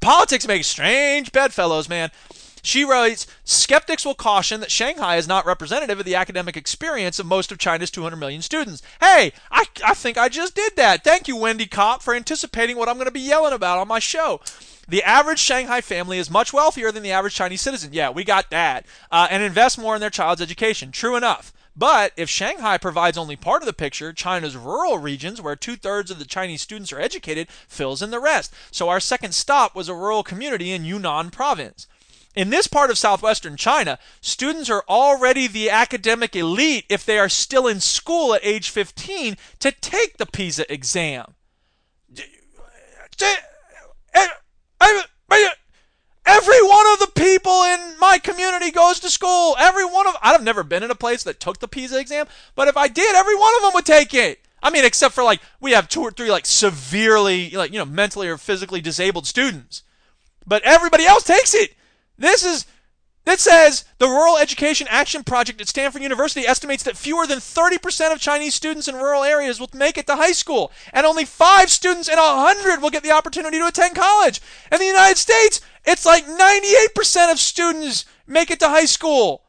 [0.00, 2.10] Politics make strange bedfellows, man.
[2.66, 7.24] She writes Skeptics will caution that Shanghai is not representative of the academic experience of
[7.24, 8.82] most of China's 200 million students.
[9.00, 11.04] Hey, I, I think I just did that.
[11.04, 14.00] Thank you, Wendy Kopp, for anticipating what I'm going to be yelling about on my
[14.00, 14.40] show.
[14.88, 17.92] The average Shanghai family is much wealthier than the average Chinese citizen.
[17.92, 18.84] Yeah, we got that.
[19.12, 20.90] Uh, and invest more in their child's education.
[20.90, 21.52] True enough.
[21.76, 26.10] But if Shanghai provides only part of the picture, China's rural regions, where two thirds
[26.10, 28.52] of the Chinese students are educated, fills in the rest.
[28.72, 31.86] So our second stop was a rural community in Yunnan province.
[32.36, 37.30] In this part of southwestern China, students are already the academic elite if they are
[37.30, 41.34] still in school at age 15 to take the PISA exam.
[46.26, 49.56] Every one of the people in my community goes to school.
[49.58, 52.68] Every one of I've never been in a place that took the PISA exam, but
[52.68, 54.40] if I did, every one of them would take it.
[54.62, 57.86] I mean, except for like we have two or three like severely like you know
[57.86, 59.84] mentally or physically disabled students,
[60.46, 61.74] but everybody else takes it.
[62.18, 62.66] This is
[63.26, 68.12] that says the Rural Education Action Project at Stanford University estimates that fewer than 30%
[68.12, 71.68] of Chinese students in rural areas will make it to high school, and only five
[71.68, 74.40] students in 100 will get the opportunity to attend college.
[74.70, 79.42] In the United States, it's like 98% of students make it to high school.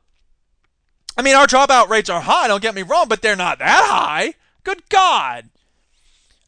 [1.16, 3.86] I mean, our dropout rates are high, don't get me wrong, but they're not that
[3.88, 4.34] high.
[4.64, 5.50] Good God.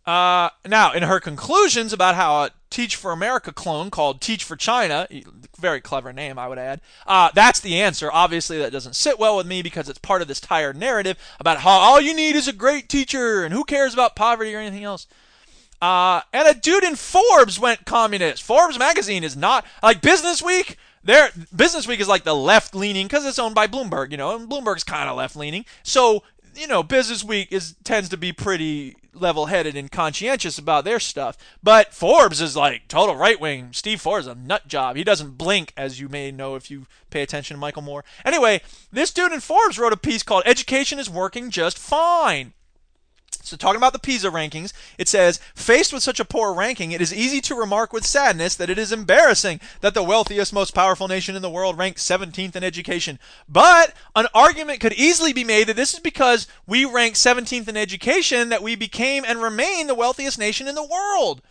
[0.03, 5.07] Uh, now, in her conclusions about how Teach for America clone called Teach for China,
[5.59, 8.09] very clever name, I would add, uh, that's the answer.
[8.11, 11.59] Obviously, that doesn't sit well with me because it's part of this tired narrative about
[11.59, 14.83] how all you need is a great teacher and who cares about poverty or anything
[14.83, 15.07] else.
[15.81, 18.43] Uh, and a dude in Forbes went communist.
[18.43, 20.77] Forbes magazine is not like Business Week.
[21.03, 24.35] Their Business Week is like the left leaning because it's owned by Bloomberg, you know,
[24.35, 25.65] and Bloomberg's kind of left leaning.
[25.83, 26.23] So
[26.55, 31.37] you know, Business Week is tends to be pretty level-headed and conscientious about their stuff.
[31.61, 33.69] But Forbes is like total right-wing.
[33.71, 34.95] Steve Forbes is a nut job.
[34.95, 38.05] He doesn't blink, as you may know if you pay attention to Michael Moore.
[38.23, 42.53] Anyway, this dude in Forbes wrote a piece called "Education is Working Just Fine."
[43.41, 47.01] So, talking about the PISA rankings, it says, faced with such a poor ranking, it
[47.01, 51.07] is easy to remark with sadness that it is embarrassing that the wealthiest, most powerful
[51.07, 53.17] nation in the world ranks 17th in education.
[53.47, 57.75] But an argument could easily be made that this is because we rank 17th in
[57.75, 61.41] education that we became and remain the wealthiest nation in the world.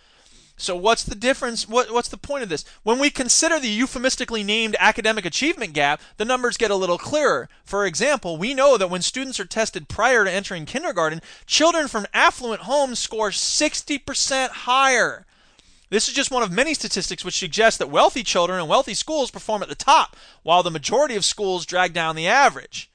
[0.60, 1.68] So what's the difference?
[1.68, 2.64] What, what's the point of this?
[2.82, 7.48] When we consider the euphemistically named academic achievement gap, the numbers get a little clearer.
[7.64, 12.06] For example, we know that when students are tested prior to entering kindergarten, children from
[12.12, 15.24] affluent homes score 60% higher.
[15.90, 19.30] This is just one of many statistics which suggest that wealthy children and wealthy schools
[19.30, 22.90] perform at the top, while the majority of schools drag down the average.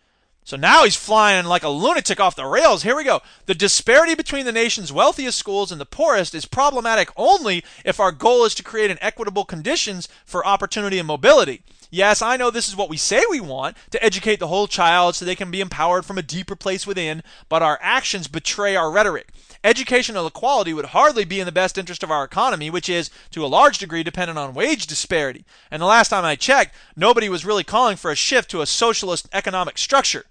[0.46, 2.84] So now he's flying like a lunatic off the rails.
[2.84, 3.22] Here we go.
[3.46, 8.12] The disparity between the nation's wealthiest schools and the poorest is problematic only if our
[8.12, 11.64] goal is to create an equitable conditions for opportunity and mobility.
[11.90, 15.16] Yes, I know this is what we say we want to educate the whole child
[15.16, 18.92] so they can be empowered from a deeper place within, but our actions betray our
[18.92, 19.30] rhetoric.
[19.64, 23.46] Educational equality would hardly be in the best interest of our economy, which is, to
[23.46, 25.46] a large degree, dependent on wage disparity.
[25.72, 28.66] And the last time I checked, nobody was really calling for a shift to a
[28.66, 30.26] socialist economic structure.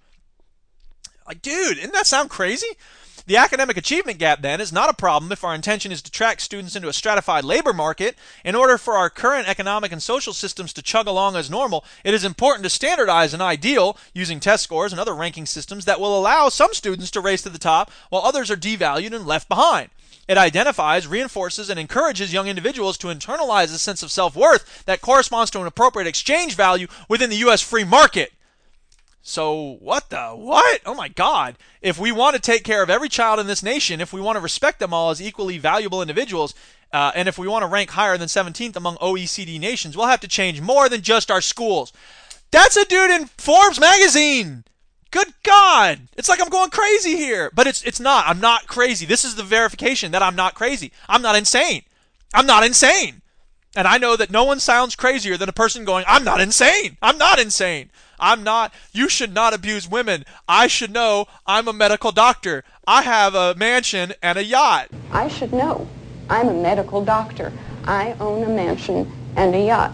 [1.33, 2.67] Like, dude, didn't that sound crazy?
[3.25, 6.41] The academic achievement gap, then, is not a problem if our intention is to track
[6.41, 8.17] students into a stratified labor market.
[8.45, 12.13] In order for our current economic and social systems to chug along as normal, it
[12.13, 16.19] is important to standardize an ideal using test scores and other ranking systems that will
[16.19, 19.89] allow some students to race to the top while others are devalued and left behind.
[20.29, 25.01] It identifies, reinforces, and encourages young individuals to internalize a sense of self worth that
[25.01, 27.63] corresponds to an appropriate exchange value within the U.S.
[27.63, 28.35] free market.
[29.23, 30.31] So, what the?
[30.31, 30.81] What?
[30.85, 31.57] Oh my God.
[31.81, 34.37] If we want to take care of every child in this nation, if we want
[34.37, 36.55] to respect them all as equally valuable individuals,
[36.93, 40.21] uh, and if we want to rank higher than 17th among OECD nations, we'll have
[40.21, 41.93] to change more than just our schools.
[42.51, 44.65] That's a dude in Forbes magazine.
[45.13, 46.09] Good God.
[46.17, 47.51] It's like I'm going crazy here.
[47.55, 48.27] But it's it's not.
[48.27, 49.07] I'm not crazy.
[49.07, 50.91] This is the verification that I'm not crazy.
[51.09, 51.83] I'm not insane.
[52.35, 53.23] I'm not insane.
[53.77, 56.99] And I know that no one sounds crazier than a person going, I'm not insane.
[57.01, 57.91] I'm not insane.
[58.23, 60.25] I'm not, you should not abuse women.
[60.49, 62.63] I should know I'm a medical doctor.
[62.87, 64.89] I have a mansion and a yacht.
[65.11, 65.89] I should know.
[66.31, 67.53] I'm a medical doctor.
[67.85, 69.93] I own a mansion and a yacht.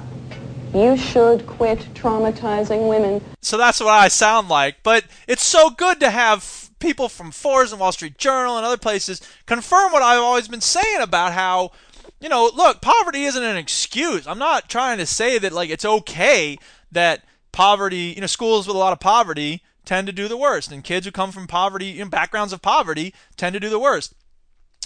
[0.75, 3.25] You should quit traumatizing women.
[3.41, 4.83] So that's what I sound like.
[4.83, 8.77] But it's so good to have people from Forbes and Wall Street Journal and other
[8.77, 11.73] places confirm what I've always been saying about how
[12.21, 14.27] you know, look, poverty isn't an excuse.
[14.27, 16.59] I'm not trying to say that like it's okay
[16.91, 17.23] that
[17.59, 20.85] poverty, you know, schools with a lot of poverty tend to do the worst, and
[20.85, 24.15] kids who come from poverty, you know, backgrounds of poverty, tend to do the worst.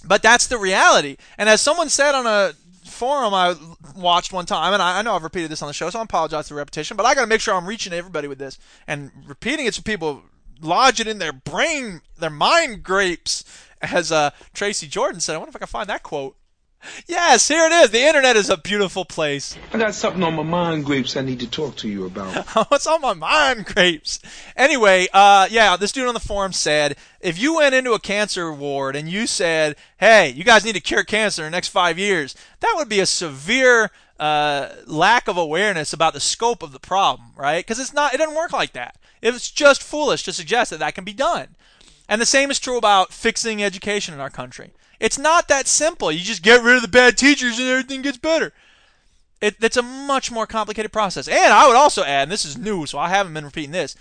[0.06, 1.18] But that's the reality.
[1.36, 2.54] And as someone said on a
[2.88, 3.56] forum I
[3.94, 6.02] watched one time, and I, I know I've repeated this on the show, so I
[6.02, 8.58] apologize for the repetition, but I got to make sure I'm reaching everybody with this
[8.86, 10.22] and repeating it so people
[10.62, 13.44] lodge it in their brain, their mind grapes.
[13.82, 16.36] As uh, Tracy Jordan said, I wonder if I can find that quote.
[17.06, 17.90] Yes, here it is.
[17.90, 19.56] The internet is a beautiful place.
[19.72, 22.46] I got something on my mind grapes I need to talk to you about.
[22.70, 24.20] What's on my mind grapes?
[24.56, 28.52] Anyway, uh, yeah, this dude on the forum said if you went into a cancer
[28.52, 31.98] ward and you said, hey, you guys need to cure cancer in the next five
[31.98, 36.80] years, that would be a severe uh, lack of awareness about the scope of the
[36.80, 37.64] problem, right?
[37.64, 38.96] Because it's not, it doesn't work like that.
[39.20, 41.48] It's just foolish to suggest that that can be done.
[42.08, 44.72] And the same is true about fixing education in our country.
[45.02, 46.12] It's not that simple.
[46.12, 48.52] You just get rid of the bad teachers and everything gets better.
[49.40, 51.26] It, it's a much more complicated process.
[51.26, 53.96] And I would also add, and this is new, so I haven't been repeating this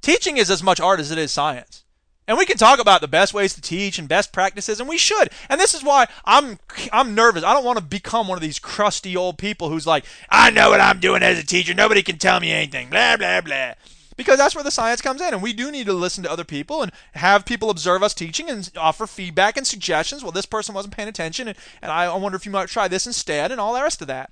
[0.00, 1.84] teaching is as much art as it is science.
[2.26, 4.96] And we can talk about the best ways to teach and best practices, and we
[4.96, 5.28] should.
[5.50, 6.58] And this is why I'm
[6.90, 7.44] I'm nervous.
[7.44, 10.70] I don't want to become one of these crusty old people who's like, I know
[10.70, 11.74] what I'm doing as a teacher.
[11.74, 12.88] Nobody can tell me anything.
[12.88, 13.74] Blah blah blah
[14.20, 15.32] because that's where the science comes in.
[15.32, 18.50] And we do need to listen to other people and have people observe us teaching
[18.50, 20.22] and offer feedback and suggestions.
[20.22, 23.06] Well, this person wasn't paying attention, and, and I wonder if you might try this
[23.06, 24.30] instead, and all the rest of that.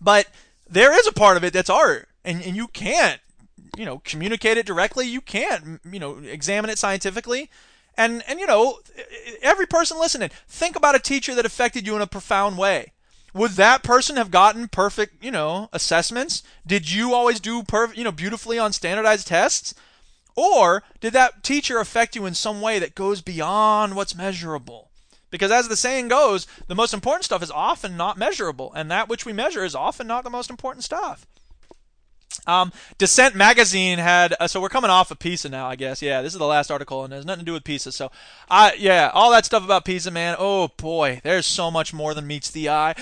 [0.00, 0.26] But
[0.68, 3.20] there is a part of it that's art, and, and you can't,
[3.78, 5.06] you know, communicate it directly.
[5.06, 7.48] You can't, you know, examine it scientifically.
[7.96, 8.80] And, and you know,
[9.40, 12.92] every person listening, think about a teacher that affected you in a profound way
[13.36, 16.42] would that person have gotten perfect, you know, assessments?
[16.66, 19.74] Did you always do perfect, you know, beautifully on standardized tests?
[20.34, 24.90] Or did that teacher affect you in some way that goes beyond what's measurable?
[25.30, 29.08] Because as the saying goes, the most important stuff is often not measurable, and that
[29.08, 31.26] which we measure is often not the most important stuff.
[32.46, 36.02] Um, Dissent magazine had uh, so we're coming off of PISA now, I guess.
[36.02, 37.92] Yeah, this is the last article, and it has nothing to do with PISA.
[37.92, 38.10] So,
[38.48, 40.36] uh, yeah, all that stuff about PISA, man.
[40.38, 42.94] Oh boy, there's so much more than meets the eye.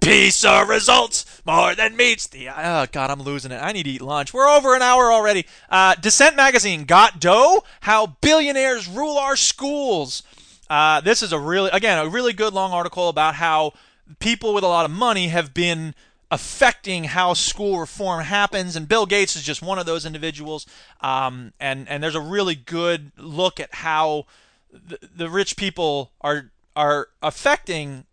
[0.00, 2.82] PISA results more than meets the eye.
[2.82, 3.58] Oh God, I'm losing it.
[3.62, 4.34] I need to eat lunch.
[4.34, 5.46] We're over an hour already.
[5.70, 7.62] Uh, Dissent magazine got dough.
[7.82, 10.24] How billionaires rule our schools.
[10.68, 13.74] Uh, this is a really, again, a really good long article about how
[14.18, 15.94] people with a lot of money have been
[16.32, 20.66] affecting how school reform happens, and Bill Gates is just one of those individuals.
[21.02, 24.24] Um, and and there's a really good look at how
[24.72, 28.06] the, the rich people are are affecting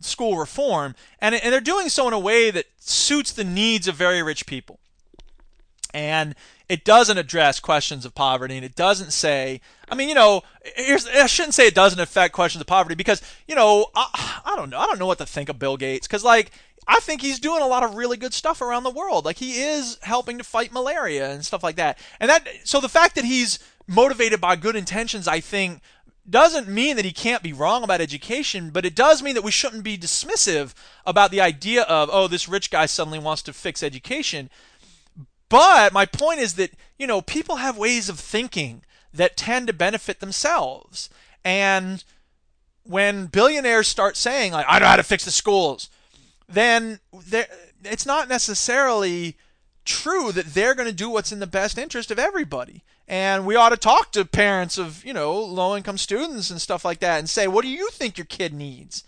[0.00, 3.96] school reform, and and they're doing so in a way that suits the needs of
[3.96, 4.78] very rich people.
[5.92, 6.36] And
[6.68, 9.60] it doesn't address questions of poverty, and it doesn't say.
[9.88, 10.42] I mean, you know,
[10.78, 14.70] I shouldn't say it doesn't affect questions of poverty because you know I, I don't
[14.70, 16.50] know I don't know what to think of Bill Gates because like
[16.88, 19.24] I think he's doing a lot of really good stuff around the world.
[19.24, 21.98] Like he is helping to fight malaria and stuff like that.
[22.20, 25.80] And that so the fact that he's motivated by good intentions, I think
[26.28, 29.52] doesn't mean that he can't be wrong about education, but it does mean that we
[29.52, 30.74] shouldn't be dismissive
[31.04, 34.50] about the idea of, oh, this rich guy suddenly wants to fix education.
[35.48, 38.82] But my point is that, you know, people have ways of thinking
[39.16, 41.10] that tend to benefit themselves.
[41.44, 42.02] And
[42.84, 45.90] when billionaires start saying, like, I know how to fix the schools,
[46.48, 47.00] then
[47.84, 49.36] it's not necessarily
[49.84, 52.82] true that they're going to do what's in the best interest of everybody.
[53.08, 56.84] And we ought to talk to parents of, you know, low income students and stuff
[56.84, 59.04] like that and say, what do you think your kid needs?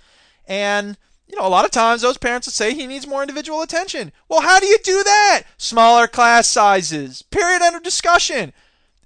[0.47, 0.97] And,
[1.27, 4.13] you know, a lot of times those parents would say he needs more individual attention.
[4.29, 5.43] Well, how do you do that?
[5.57, 7.23] Smaller class sizes.
[7.23, 7.61] Period.
[7.61, 8.53] End of discussion.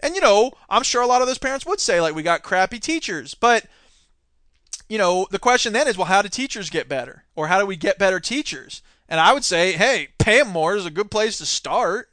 [0.02, 2.42] And, you know, I'm sure a lot of those parents would say, like, we got
[2.42, 3.34] crappy teachers.
[3.34, 3.66] But,
[4.88, 7.24] you know, the question then is, well, how do teachers get better?
[7.36, 8.82] Or how do we get better teachers?
[9.08, 12.08] And I would say, hey, pay them more is a good place to start.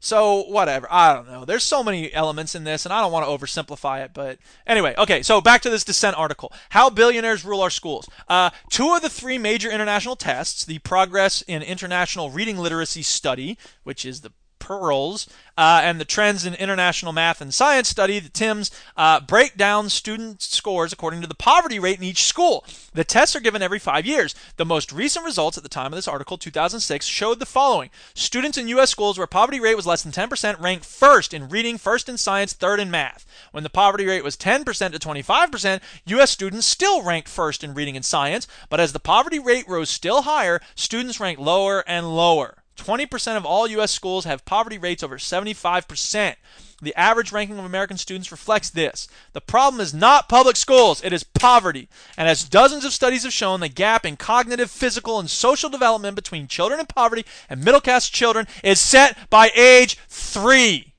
[0.00, 0.86] So, whatever.
[0.90, 1.46] I don't know.
[1.46, 4.10] There's so many elements in this, and I don't want to oversimplify it.
[4.12, 8.06] But anyway, okay, so back to this dissent article How Billionaires Rule Our Schools.
[8.28, 13.56] Uh, two of the three major international tests, the Progress in International Reading Literacy Study,
[13.82, 14.32] which is the
[14.64, 19.56] PIRLS, uh, and the Trends in International Math and Science Study, the TIMSS, uh, break
[19.56, 22.64] down student scores according to the poverty rate in each school.
[22.92, 24.34] The tests are given every five years.
[24.56, 27.90] The most recent results at the time of this article, 2006, showed the following.
[28.14, 28.90] Students in U.S.
[28.90, 32.52] schools where poverty rate was less than 10% ranked first in reading, first in science,
[32.52, 33.26] third in math.
[33.52, 36.30] When the poverty rate was 10% to 25%, U.S.
[36.30, 40.22] students still ranked first in reading and science, but as the poverty rate rose still
[40.22, 42.63] higher, students ranked lower and lower.
[42.76, 43.90] 20% of all U.S.
[43.90, 46.34] schools have poverty rates over 75%.
[46.82, 49.08] The average ranking of American students reflects this.
[49.32, 51.88] The problem is not public schools, it is poverty.
[52.16, 56.16] And as dozens of studies have shown, the gap in cognitive, physical, and social development
[56.16, 60.94] between children in poverty and middle class children is set by age three.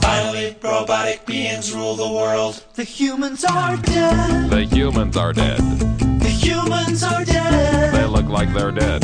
[0.00, 2.64] Finally, robotic beings rule the world.
[2.74, 4.50] The humans are dead.
[4.50, 5.58] The humans are dead.
[5.58, 7.94] The humans are dead.
[7.94, 9.02] They look like they're dead.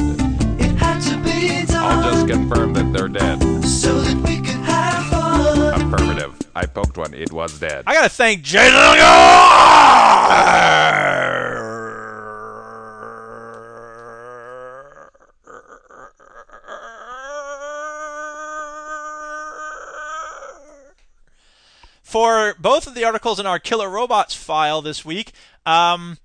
[1.82, 3.40] I'll just confirm that they're dead.
[3.64, 5.92] So that we can have fun.
[5.92, 6.38] Affirmative.
[6.54, 7.14] I poked one.
[7.14, 7.84] It was dead.
[7.86, 8.74] I gotta thank Jason.
[22.02, 25.30] For both of the articles in our Killer Robots file this week,
[25.64, 26.18] um,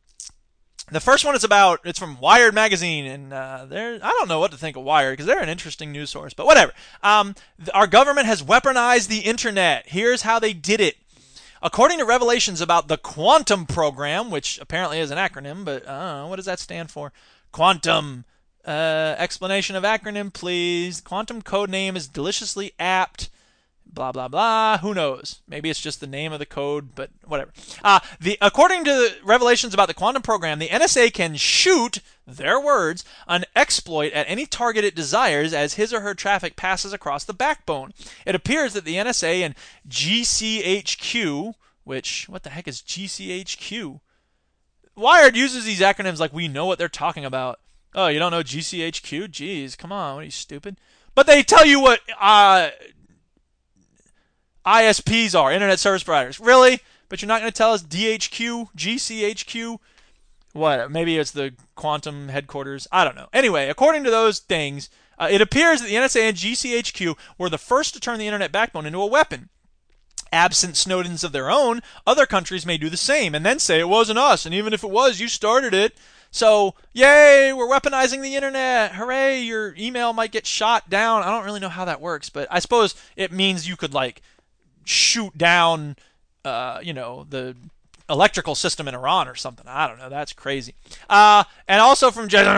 [0.92, 4.52] the first one is about it's from Wired magazine, and uh, I don't know what
[4.52, 6.74] to think of Wired because they're an interesting news source, but whatever.
[7.02, 7.36] Um,
[7.74, 9.86] our government has weaponized the internet.
[9.88, 10.98] Here's how they did it.
[11.62, 16.36] According to revelations about the Quantum program, which apparently is an acronym, but uh, what
[16.36, 17.12] does that stand for?
[17.52, 18.26] Quantum.
[18.64, 21.00] Uh, explanation of acronym, please.
[21.00, 23.30] Quantum code name is deliciously apt
[23.96, 24.78] blah blah blah.
[24.80, 25.40] Who knows?
[25.48, 27.52] Maybe it's just the name of the code, but whatever.
[27.84, 32.60] Uh, the according to the revelations about the quantum program, the NSA can shoot their
[32.60, 37.24] words an exploit at any target it desires as his or her traffic passes across
[37.24, 37.94] the backbone.
[38.26, 39.56] It appears that the NSA and
[39.90, 44.02] GCHQ, which what the heck is GCHQ?
[44.96, 47.60] Wired uses these acronyms like we know what they're talking about.
[47.94, 49.30] Oh, you don't know GCHQ?
[49.30, 50.78] Jeez, come on, what are you stupid?
[51.16, 52.70] But they tell you what uh,
[54.66, 56.40] ISPs are, Internet Service Providers.
[56.40, 56.80] Really?
[57.10, 59.78] But you're not going to tell us DHQ, GCHQ?
[60.54, 60.92] What?
[60.92, 62.88] Maybe it's the quantum headquarters.
[62.92, 63.28] I don't know.
[63.34, 64.90] Anyway, according to those things,
[65.20, 68.52] uh, it appears that the NSA and GCHQ were the first to turn the internet
[68.52, 69.50] backbone into a weapon.
[70.32, 73.88] Absent Snowdens of their own, other countries may do the same and then say it
[73.88, 75.96] wasn't us, and even if it was, you started it.
[76.32, 78.96] So, yay, we're weaponizing the internet.
[78.96, 81.24] Hooray, your email might get shot down.
[81.24, 84.22] I don't really know how that works, but I suppose it means you could, like,
[84.86, 85.96] shoot down,
[86.44, 87.56] uh, you know, the
[88.10, 89.66] electrical system in Iran or something.
[89.68, 90.10] I don't know.
[90.10, 90.76] That's crazy.
[91.10, 92.56] Uh, and also from Jason,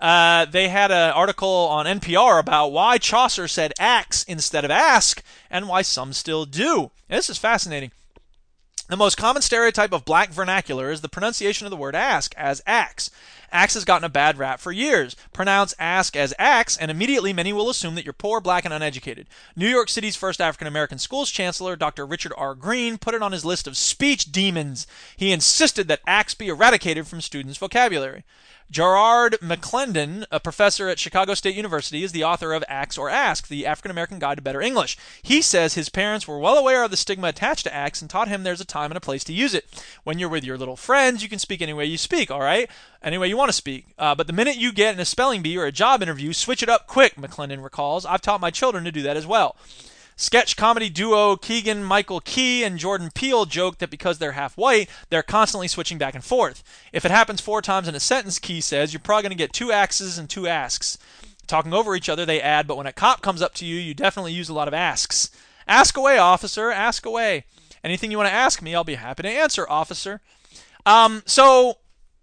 [0.00, 5.22] uh, they had an article on NPR about why Chaucer said axe instead of ask
[5.50, 6.90] and why some still do.
[7.08, 7.90] And this is fascinating.
[8.88, 12.62] The most common stereotype of black vernacular is the pronunciation of the word ask as
[12.66, 13.10] axe.
[13.52, 15.14] Axe has gotten a bad rap for years.
[15.34, 19.26] Pronounce ask as axe, and immediately many will assume that you're poor, black, and uneducated.
[19.54, 22.06] New York City's first African American schools chancellor, Dr.
[22.06, 22.54] Richard R.
[22.54, 24.86] Green, put it on his list of speech demons.
[25.18, 28.24] He insisted that axe be eradicated from students' vocabulary.
[28.70, 33.48] Gerard McClendon, a professor at Chicago State University, is the author of Axe or Ask,
[33.48, 34.98] the African American Guide to Better English.
[35.22, 38.28] He says his parents were well aware of the stigma attached to axe and taught
[38.28, 39.64] him there's a time and a place to use it.
[40.04, 42.68] When you're with your little friends, you can speak any way you speak, all right?
[43.02, 43.86] Any way you want to speak.
[43.98, 46.62] Uh, but the minute you get in a spelling bee or a job interview, switch
[46.62, 48.04] it up quick, McClendon recalls.
[48.04, 49.56] I've taught my children to do that as well.
[50.20, 54.90] Sketch comedy duo Keegan Michael Key and Jordan Peele joke that because they're half white,
[55.10, 56.64] they're constantly switching back and forth.
[56.92, 59.52] If it happens four times in a sentence, Key says, you're probably going to get
[59.52, 60.98] two axes and two asks.
[61.46, 63.94] Talking over each other, they add, but when a cop comes up to you, you
[63.94, 65.30] definitely use a lot of asks.
[65.68, 67.44] Ask away, officer, ask away.
[67.84, 70.20] Anything you want to ask me, I'll be happy to answer, officer.
[70.84, 71.78] Um, so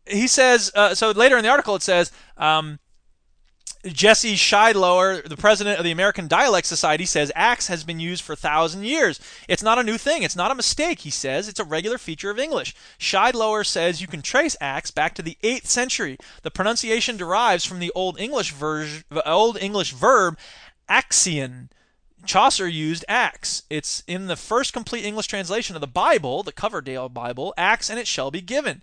[0.05, 2.80] he says, uh, so later in the article it says, um,
[3.86, 8.34] Jesse Sheidlower, the president of the American Dialect Society, says axe has been used for
[8.34, 9.20] a thousand years.
[9.48, 10.24] It's not a new thing.
[10.24, 11.48] It's not a mistake, he says.
[11.48, 12.76] It's a regular feature of English.
[12.99, 16.18] Sheidlower says you can trace axe back to the 8th century.
[16.41, 20.38] The pronunciation derives from the Old English, ver- Old English verb
[20.90, 21.70] acsian.
[22.26, 23.64] Chaucer used axe.
[23.70, 27.99] It's in the first complete English translation of the Bible, the Coverdale Bible, axe and
[27.99, 28.82] it shall be given.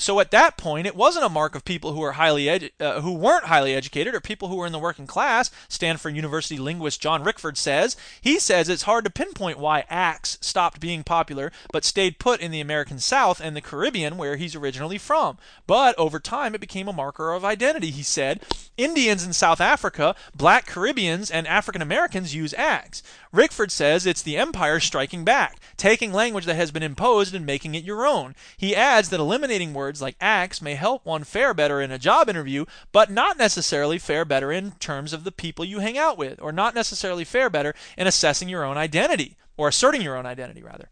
[0.00, 3.02] So at that point, it wasn't a mark of people who were highly edu- uh,
[3.02, 5.50] who weren't highly educated or people who were in the working class.
[5.68, 10.80] Stanford University linguist John Rickford says he says it's hard to pinpoint why axe stopped
[10.80, 14.96] being popular but stayed put in the American South and the Caribbean where he's originally
[14.96, 15.36] from.
[15.66, 17.90] But over time, it became a marker of identity.
[17.90, 18.40] He said
[18.78, 23.02] Indians in South Africa, Black Caribbeans, and African Americans use axe.
[23.32, 27.76] Rickford says it's the empire striking back, taking language that has been imposed and making
[27.76, 28.34] it your own.
[28.56, 32.28] He adds that eliminating words like axe may help one fare better in a job
[32.28, 36.40] interview, but not necessarily fare better in terms of the people you hang out with,
[36.42, 40.62] or not necessarily fare better in assessing your own identity, or asserting your own identity,
[40.62, 40.88] rather.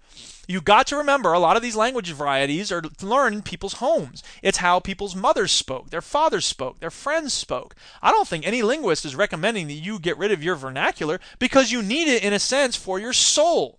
[0.47, 4.23] You got to remember a lot of these language varieties are learned in people's homes.
[4.43, 7.75] It's how people's mothers spoke, their fathers spoke, their friends spoke.
[8.03, 11.73] I don't think any linguist is recommending that you get rid of your vernacular because
[11.73, 13.79] you need it in a sense for your soul.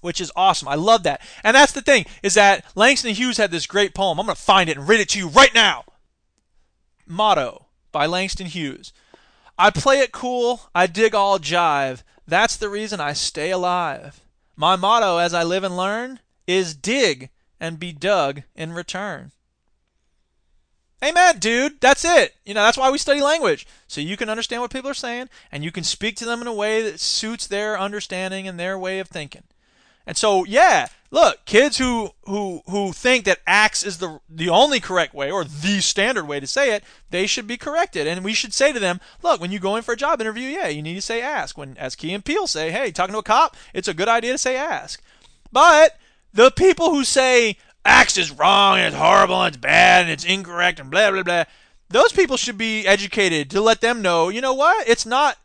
[0.00, 0.66] Which is awesome.
[0.66, 1.20] I love that.
[1.44, 4.18] And that's the thing, is that Langston Hughes had this great poem.
[4.18, 5.84] I'm going to find it and read it to you right now.
[7.06, 8.92] Motto by Langston Hughes.
[9.56, 12.02] I play it cool, I dig all jive.
[12.26, 14.20] That's the reason I stay alive.
[14.56, 17.30] My motto as I live and learn is dig
[17.60, 19.32] and be dug in return.
[21.04, 21.80] Amen, dude.
[21.80, 22.36] That's it.
[22.44, 23.66] You know, that's why we study language.
[23.88, 26.46] So you can understand what people are saying and you can speak to them in
[26.46, 29.42] a way that suits their understanding and their way of thinking.
[30.06, 34.80] And so, yeah, look, kids who who who think that axe is the the only
[34.80, 38.08] correct way or the standard way to say it, they should be corrected.
[38.08, 40.48] And we should say to them, look, when you go in for a job interview,
[40.48, 41.56] yeah, you need to say ask.
[41.56, 44.32] When as Key and Peele say, hey, talking to a cop, it's a good idea
[44.32, 45.00] to say ask.
[45.52, 45.96] But
[46.32, 50.24] the people who say axe is wrong and it's horrible and it's bad and it's
[50.24, 51.44] incorrect and blah blah blah,
[51.90, 54.88] those people should be educated to let them know, you know what?
[54.88, 55.36] It's not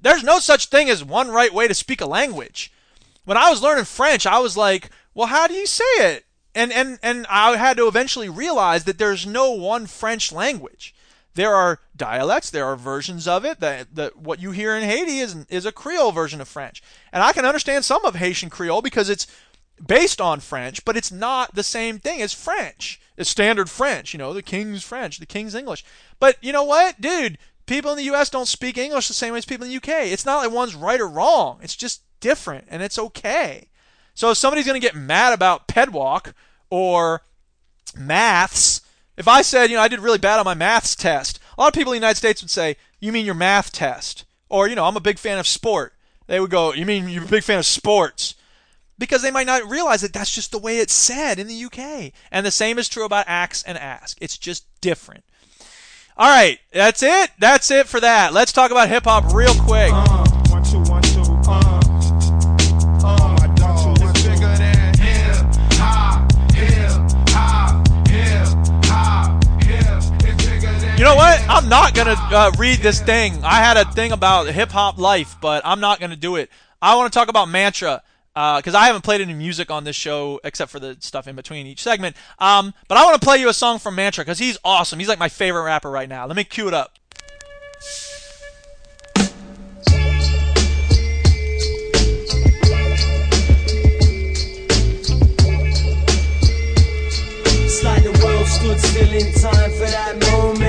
[0.00, 2.71] there's no such thing as one right way to speak a language
[3.24, 6.24] when I was learning French, I was like, well, how do you say it?
[6.54, 10.94] And and and I had to eventually realize that there's no one French language.
[11.34, 13.60] There are dialects, there are versions of it.
[13.60, 17.22] That, that what you hear in Haiti is is a Creole version of French, and
[17.22, 19.26] I can understand some of Haitian Creole because it's
[19.84, 23.00] based on French, but it's not the same thing as French.
[23.16, 25.84] It's standard French, you know, the King's French, the King's English.
[26.20, 27.38] But you know what, dude?
[27.64, 28.28] People in the U.S.
[28.28, 30.10] don't speak English the same way as people in the U.K.
[30.12, 31.60] It's not like one's right or wrong.
[31.62, 33.68] It's just different and it's okay.
[34.14, 36.32] So if somebody's going to get mad about pedwalk
[36.70, 37.22] or
[37.94, 38.80] maths,
[39.18, 41.68] if I said, you know, I did really bad on my maths test, a lot
[41.68, 44.24] of people in the United States would say, you mean your math test?
[44.48, 45.94] Or, you know, I'm a big fan of sport.
[46.26, 48.34] They would go, you mean you're a big fan of sports?
[48.98, 52.12] Because they might not realize that that's just the way it's said in the UK.
[52.30, 54.16] And the same is true about axe and ask.
[54.20, 55.24] It's just different.
[56.16, 57.30] All right, that's it.
[57.38, 58.32] That's it for that.
[58.32, 59.92] Let's talk about hip hop real quick.
[71.72, 73.42] Not gonna uh, read this thing.
[73.42, 76.50] I had a thing about hip hop life, but I'm not gonna do it.
[76.82, 78.02] I want to talk about Mantra
[78.34, 81.66] because I haven't played any music on this show except for the stuff in between
[81.66, 82.14] each segment.
[82.38, 84.98] Um, but I want to play you a song from Mantra because he's awesome.
[84.98, 86.26] He's like my favorite rapper right now.
[86.26, 86.98] Let me cue it up.
[97.82, 100.61] Like the world stood still in time for that moment.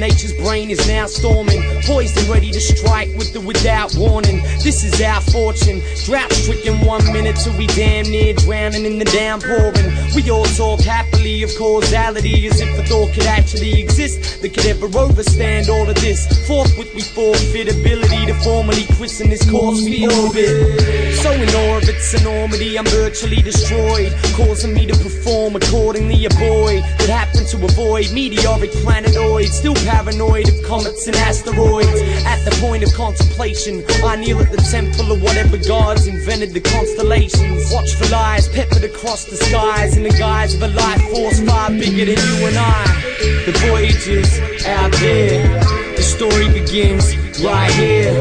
[0.00, 1.60] Nature's brain is now storming.
[1.82, 4.40] Poised and ready to strike with the without warning.
[4.64, 5.82] This is our fortune.
[6.06, 9.92] Drought stricken one minute till we damn near drowning in the downpouring.
[10.16, 14.64] We all talk happily of causality as if a thought could actually exist that could
[14.64, 16.24] ever overstand all of this.
[16.48, 20.80] Forthwith we forfeit ability to formally christen this course we orbit.
[21.20, 26.24] So in awe of its enormity, I'm virtually destroyed, causing me to perform accordingly.
[26.24, 32.00] A boy that happened to avoid meteoric planetoids, still paranoid of comets and asteroids.
[32.24, 36.60] At the point of contemplation, I kneel at the temple of whatever gods invented the
[36.60, 37.72] constellations.
[37.72, 42.06] Watchful eyes peppered across the skies in the guise of a life force far bigger
[42.10, 42.84] than you and I.
[43.46, 44.30] The voyages
[44.66, 45.42] out there,
[45.96, 47.04] the story begins
[47.42, 48.14] right here.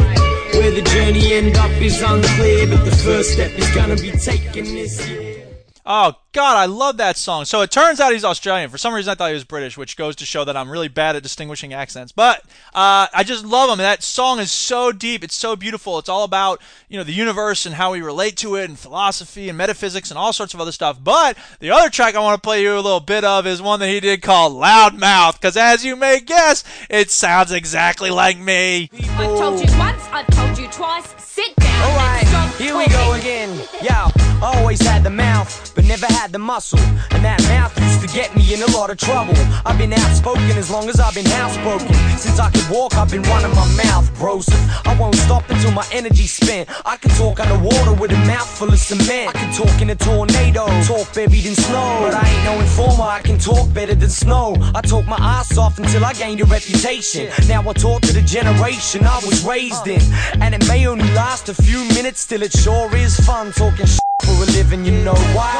[0.53, 4.65] Where the journey end up is unclear, but the first step is gonna be taken
[4.65, 5.45] this year.
[5.85, 7.45] Oh God, I love that song.
[7.45, 8.69] So it turns out he's Australian.
[8.69, 10.87] For some reason, I thought he was British, which goes to show that I'm really
[10.87, 12.11] bad at distinguishing accents.
[12.11, 13.79] But uh, I just love him.
[13.79, 15.23] That song is so deep.
[15.23, 15.97] It's so beautiful.
[15.97, 19.49] It's all about you know the universe and how we relate to it, and philosophy
[19.49, 21.03] and metaphysics and all sorts of other stuff.
[21.03, 23.79] But the other track I want to play you a little bit of is one
[23.79, 28.91] that he did called Loudmouth, because as you may guess, it sounds exactly like me.
[28.93, 31.07] I've told you once, I've told you twice.
[31.17, 31.91] Sit down.
[31.91, 33.57] Alright, and stop here we go again.
[33.81, 34.11] Yo,
[34.41, 36.79] I always had the mouth, but never had the muscle.
[37.11, 39.33] And that mouth used to get me in a lot of trouble.
[39.65, 41.95] I've been outspoken as long as I've been housebroken.
[42.17, 44.47] Since I could walk, I've been running my mouth, bros.
[44.85, 46.69] I won't stop until my energy's spent.
[46.85, 49.29] I can talk underwater with a mouth full of cement.
[49.29, 51.99] I can talk in a tornado, talk buried in snow.
[52.03, 54.57] But I ain't no informer, I can talk better than snow.
[54.75, 57.29] I talk my ass off until I gained a reputation.
[57.47, 60.01] Now I talk to the generation I was raised in.
[60.41, 64.08] And it may only last a few minutes, still it sure is fun talking shit
[64.23, 65.55] for a living, you know why?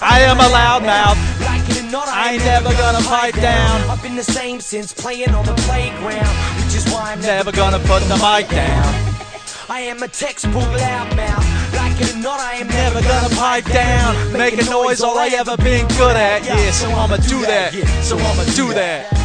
[0.00, 1.18] I am a loudmouth.
[1.44, 3.80] Like it or not, I ain't never gonna pipe down.
[3.90, 7.78] I've been the same since playing on the playground, which is why I'm Never gonna
[7.80, 9.14] put the mic down.
[9.68, 11.74] I am a textbook loudmouth.
[11.76, 14.32] Like it or not, I am Never gonna pipe down.
[14.32, 16.44] Make a noise, all I ever been good at.
[16.44, 17.72] Yeah, so I'ma do that.
[18.02, 19.23] So I'ma do that.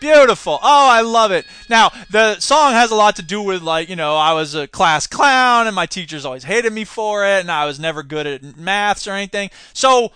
[0.00, 0.58] Beautiful.
[0.62, 1.46] Oh, I love it.
[1.68, 4.68] Now, the song has a lot to do with, like, you know, I was a
[4.68, 8.26] class clown and my teachers always hated me for it and I was never good
[8.26, 9.50] at maths or anything.
[9.72, 10.12] So,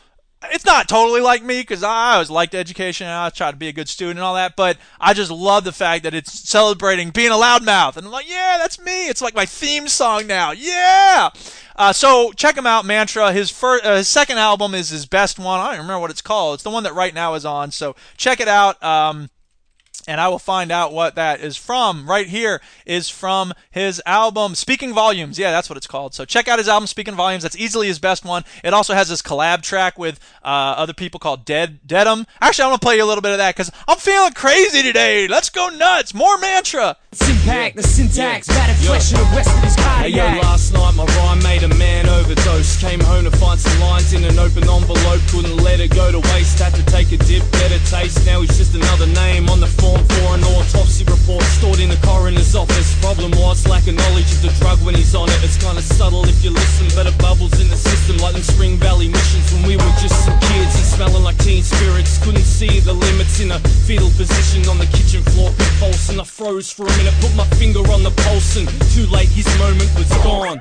[0.51, 3.69] it's not totally like me because I always liked education and I tried to be
[3.69, 7.11] a good student and all that, but I just love the fact that it's celebrating
[7.11, 7.97] being a loudmouth.
[7.97, 9.09] And I'm like, yeah, that's me.
[9.09, 10.53] It's like my theme song now.
[10.53, 11.31] Yeah.
[11.77, 13.33] Uh, so check him out, Mantra.
[13.33, 15.61] His first, uh, his second album is his best one.
[15.61, 16.55] I don't remember what it's called.
[16.55, 17.71] It's the one that right now is on.
[17.71, 18.83] So check it out.
[18.83, 19.31] Um,
[20.07, 22.09] and I will find out what that is from.
[22.09, 25.39] Right here is from his album Speaking Volumes.
[25.39, 26.15] Yeah, that's what it's called.
[26.15, 27.43] So check out his album Speaking Volumes.
[27.43, 28.45] That's easily his best one.
[28.65, 32.27] It also has this collab track with uh, other people called Dead Deadum.
[32.41, 34.83] Actually, I want to play you a little bit of that because I'm feeling crazy
[34.83, 35.29] today.
[35.29, 36.15] Let's go nuts.
[36.15, 36.97] More mantra.
[37.29, 41.05] Impact, the syntax, battered flesh and the rest of his Hey yo, last night my
[41.05, 42.81] rhyme made a man overdose.
[42.81, 45.21] Came home to find some lines in an open envelope.
[45.29, 46.59] Couldn't let it go to waste.
[46.59, 48.25] Had to take a dip, better taste.
[48.25, 52.01] Now he's just another name on the form for an autopsy report stored in the
[52.07, 52.95] coroner's office.
[53.01, 55.41] Problem was lack of knowledge of the drug when he's on it.
[55.43, 58.77] It's kinda subtle if you listen, but it bubbles in the system like them Spring
[58.77, 62.19] Valley missions when we were just some kids and smelling like teen spirits.
[62.19, 65.51] Couldn't see the limits in a fetal position on the kitchen floor.
[65.59, 67.15] Pit pulse and I froze for a minute.
[67.21, 69.29] Put my finger on the pulse and too late.
[69.29, 70.61] His moment was gone.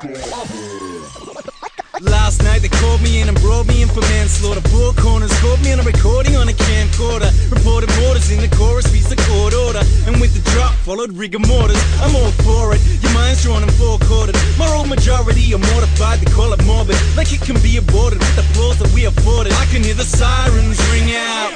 [2.81, 4.61] Last called me in and brought me in for manslaughter.
[4.69, 7.29] Four corners caught me on a recording on a camcorder.
[7.51, 9.81] Reported mortars in the chorus, beats the court order.
[10.07, 11.77] And with the drop followed rigor mortis.
[12.01, 12.81] I'm all for it.
[13.03, 14.35] Your mind's drawn and four quartered.
[14.57, 16.97] Moral majority are mortified, they call it morbid.
[17.15, 19.53] Like it can be aborted with the flaws that we afforded.
[19.53, 21.51] I can hear the sirens ring out.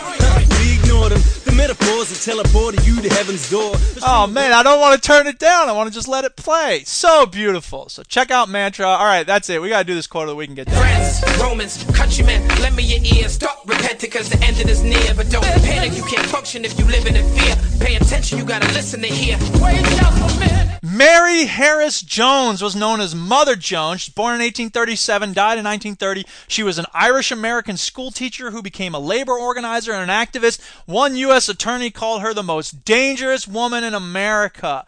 [0.62, 1.22] we ignored them.
[1.46, 3.74] The metaphors that teleported you to heaven's door.
[4.06, 5.70] Oh man, I don't want to turn it down.
[5.70, 6.84] I want to just let it play.
[6.86, 7.90] So beautiful.
[7.90, 8.86] So check out Mantra.
[8.86, 9.62] All right, that's it.
[9.62, 10.76] We got to do this quarter that we can get done.
[11.20, 13.30] Friends, Romans, countrymen, lend me your ear.
[13.30, 15.14] Stop repent it cause the end is near.
[15.16, 17.56] But don't panic, you can't function if you live in fear.
[17.80, 19.38] Pay attention, you gotta listen to hear.
[19.62, 20.80] Wait just a minute.
[20.84, 24.02] Mary Harris Jones was known as Mother Jones.
[24.02, 26.26] She's born in 1837, died in 1930.
[26.48, 30.62] She was an Irish American school teacher who became a labor organizer and an activist.
[30.86, 31.50] One U.S.
[31.50, 34.86] attorney called her the most dangerous woman in America.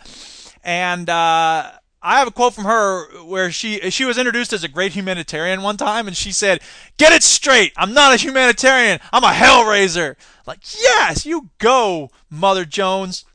[0.64, 1.72] And, uh,
[2.02, 5.62] I have a quote from her where she she was introduced as a great humanitarian
[5.62, 6.62] one time, and she said,
[6.98, 7.74] "Get it straight.
[7.76, 9.00] I'm not a humanitarian.
[9.12, 10.16] I'm a hellraiser."
[10.46, 13.26] Like, yes, you go, Mother Jones.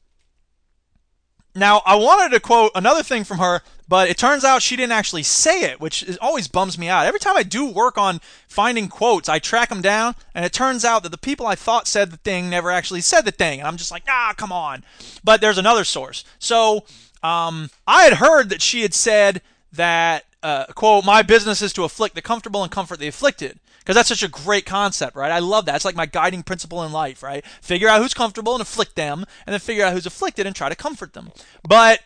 [1.55, 4.93] Now, I wanted to quote another thing from her, but it turns out she didn't
[4.93, 7.05] actually say it, which is, always bums me out.
[7.05, 10.83] Every time I do work on finding quotes, I track them down, and it turns
[10.83, 13.69] out that the people I thought said the thing never actually said the thing, and
[13.69, 14.83] I'm just like, ah, come on.
[15.23, 16.25] But there's another source.
[16.39, 16.85] So,
[17.23, 19.43] um, I had heard that she had said
[19.73, 23.59] that, uh, quote, my business is to afflict the comfortable and comfort the afflicted.
[23.78, 25.32] Because that's such a great concept, right?
[25.32, 25.74] I love that.
[25.74, 27.44] It's like my guiding principle in life, right?
[27.61, 30.69] Figure out who's comfortable and afflict them, and then figure out who's afflicted and try
[30.69, 31.32] to comfort them.
[31.69, 31.99] But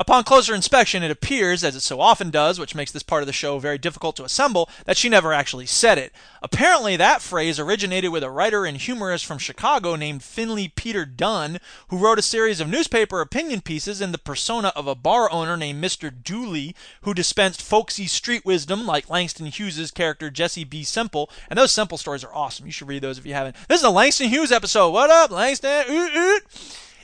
[0.00, 3.28] Upon closer inspection, it appears, as it so often does, which makes this part of
[3.28, 6.12] the show very difficult to assemble, that she never actually said it.
[6.42, 11.60] Apparently, that phrase originated with a writer and humorist from Chicago named Finley Peter Dunne,
[11.88, 15.56] who wrote a series of newspaper opinion pieces in the persona of a bar owner
[15.56, 16.12] named Mr.
[16.12, 20.82] Dooley, who dispensed folksy street wisdom like Langston Hughes' character Jesse B.
[20.82, 21.30] Semple.
[21.48, 22.66] And those Semple stories are awesome.
[22.66, 23.54] You should read those if you haven't.
[23.68, 24.90] This is a Langston Hughes episode.
[24.90, 26.40] What up, Langston?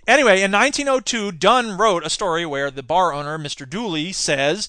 [0.07, 3.69] Anyway, in 1902, Dunne wrote a story where the bar owner, Mr.
[3.69, 4.69] Dooley, says,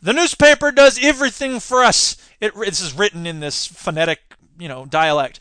[0.00, 4.86] "The newspaper does everything for us." It, this is written in this phonetic, you know,
[4.86, 5.40] dialect.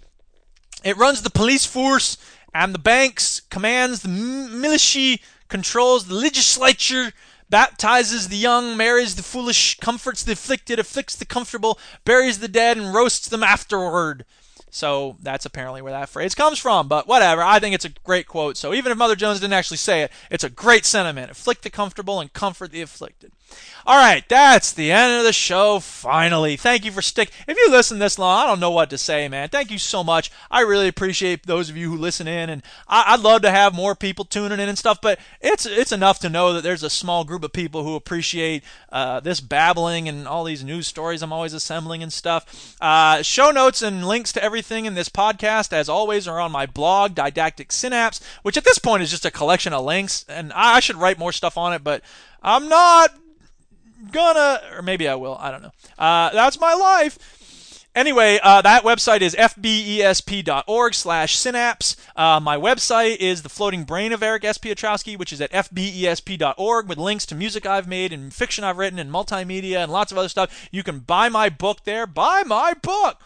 [0.83, 2.17] It runs the police force
[2.53, 7.13] and the banks, commands the militia, controls the legislature,
[7.49, 12.77] baptizes the young, marries the foolish, comforts the afflicted, afflicts the comfortable, buries the dead,
[12.77, 14.25] and roasts them afterward.
[14.69, 16.87] So that's apparently where that phrase comes from.
[16.87, 18.57] But whatever, I think it's a great quote.
[18.57, 21.31] So even if Mother Jones didn't actually say it, it's a great sentiment.
[21.31, 23.31] Afflict the comfortable and comfort the afflicted.
[23.87, 25.79] All right, that's the end of the show.
[25.79, 27.31] Finally, thank you for stick.
[27.47, 29.47] If you listen this long, I don't know what to say, man.
[29.47, 30.29] Thank you so much.
[30.51, 33.73] I really appreciate those of you who listen in, and I, would love to have
[33.73, 34.99] more people tuning in and stuff.
[35.01, 38.61] But it's it's enough to know that there's a small group of people who appreciate
[38.91, 42.75] uh, this babbling and all these news stories I'm always assembling and stuff.
[42.81, 46.65] Uh, show notes and links to everything in this podcast, as always, are on my
[46.65, 50.81] blog, Didactic Synapse, which at this point is just a collection of links, and I
[50.81, 52.01] should write more stuff on it, but
[52.43, 53.13] I'm not
[54.07, 55.37] gonna, or maybe I will.
[55.39, 55.71] I don't know.
[55.97, 57.17] Uh, that's my life.
[57.97, 61.95] Anyway, uh, that website is fbesp.org slash synapse.
[62.15, 64.59] Uh, my website is The Floating Brain of Eric S.
[64.59, 68.99] Piotrowski, which is at fbesp.org with links to music I've made and fiction I've written
[68.99, 70.69] and multimedia and lots of other stuff.
[70.71, 72.05] You can buy my book there.
[72.05, 73.19] Buy my book.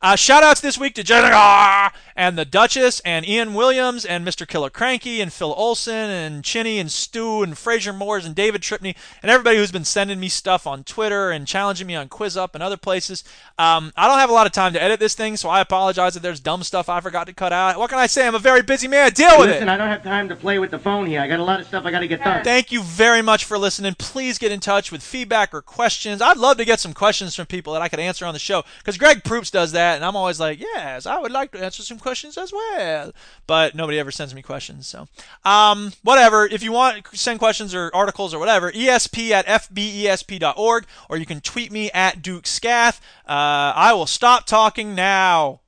[0.00, 4.46] Uh, shout outs this week to Jennifer and the Duchess and Ian Williams and Mr.
[4.46, 8.94] Killer Cranky and Phil Olson and Chinny and Stu and Fraser Moores and David Tripney
[9.22, 12.62] and everybody who's been sending me stuff on Twitter and challenging me on QuizUp and
[12.62, 13.24] other places.
[13.58, 16.16] Um, I don't have a lot of time to edit this thing, so I apologize
[16.16, 17.78] if there's dumb stuff I forgot to cut out.
[17.78, 18.26] What can I say?
[18.26, 19.10] I'm a very busy man.
[19.12, 19.54] Deal with Listen, it.
[19.54, 21.20] Listen, I don't have time to play with the phone here.
[21.20, 22.44] I got a lot of stuff I got to get done.
[22.44, 23.94] Thank you very much for listening.
[23.98, 26.22] Please get in touch with feedback or questions.
[26.22, 28.64] I'd love to get some questions from people that I could answer on the show
[28.78, 31.64] because Greg Proops does that, and I'm always always like, yes, I would like to
[31.64, 33.12] answer some questions as well.
[33.46, 34.86] But nobody ever sends me questions.
[34.86, 35.08] So,
[35.44, 36.46] um, whatever.
[36.46, 41.40] If you want, send questions or articles or whatever, esp at fbesp.org, or you can
[41.40, 43.00] tweet me at Duke Scath.
[43.26, 45.60] Uh, I will stop talking now.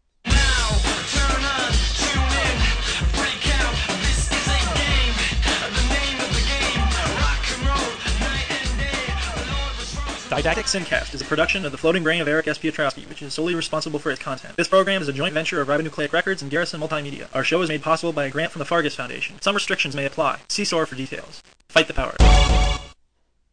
[10.30, 12.56] Didactic Syncast is a production of the Floating Brain of Eric S.
[12.56, 14.56] Piotrowski, which is solely responsible for its content.
[14.56, 17.26] This program is a joint venture of Ribonucleic Records and Garrison Multimedia.
[17.34, 19.42] Our show is made possible by a grant from the Fargus Foundation.
[19.42, 20.38] Some restrictions may apply.
[20.48, 21.42] See SOAR for details.
[21.68, 22.14] Fight the power.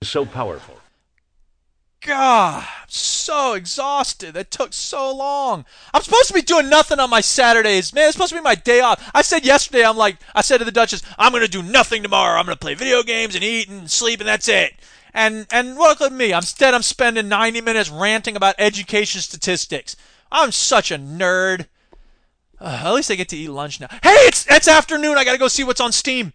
[0.03, 0.79] So powerful.
[2.01, 4.35] God, I'm so exhausted.
[4.35, 5.65] That took so long.
[5.95, 7.91] I'm supposed to be doing nothing on my Saturdays.
[7.91, 9.09] Man, it's supposed to be my day off.
[9.15, 12.03] I said yesterday, I'm like, I said to the Duchess, I'm going to do nothing
[12.03, 12.37] tomorrow.
[12.37, 14.73] I'm going to play video games and eat and sleep, and that's it.
[15.17, 16.31] And and look at me.
[16.31, 19.95] Instead, I'm spending 90 minutes ranting about education statistics.
[20.31, 21.65] I'm such a nerd.
[22.61, 23.87] Uh, at least I get to eat lunch now.
[24.03, 25.17] Hey, it's it's afternoon.
[25.17, 26.33] I gotta go see what's on Steam.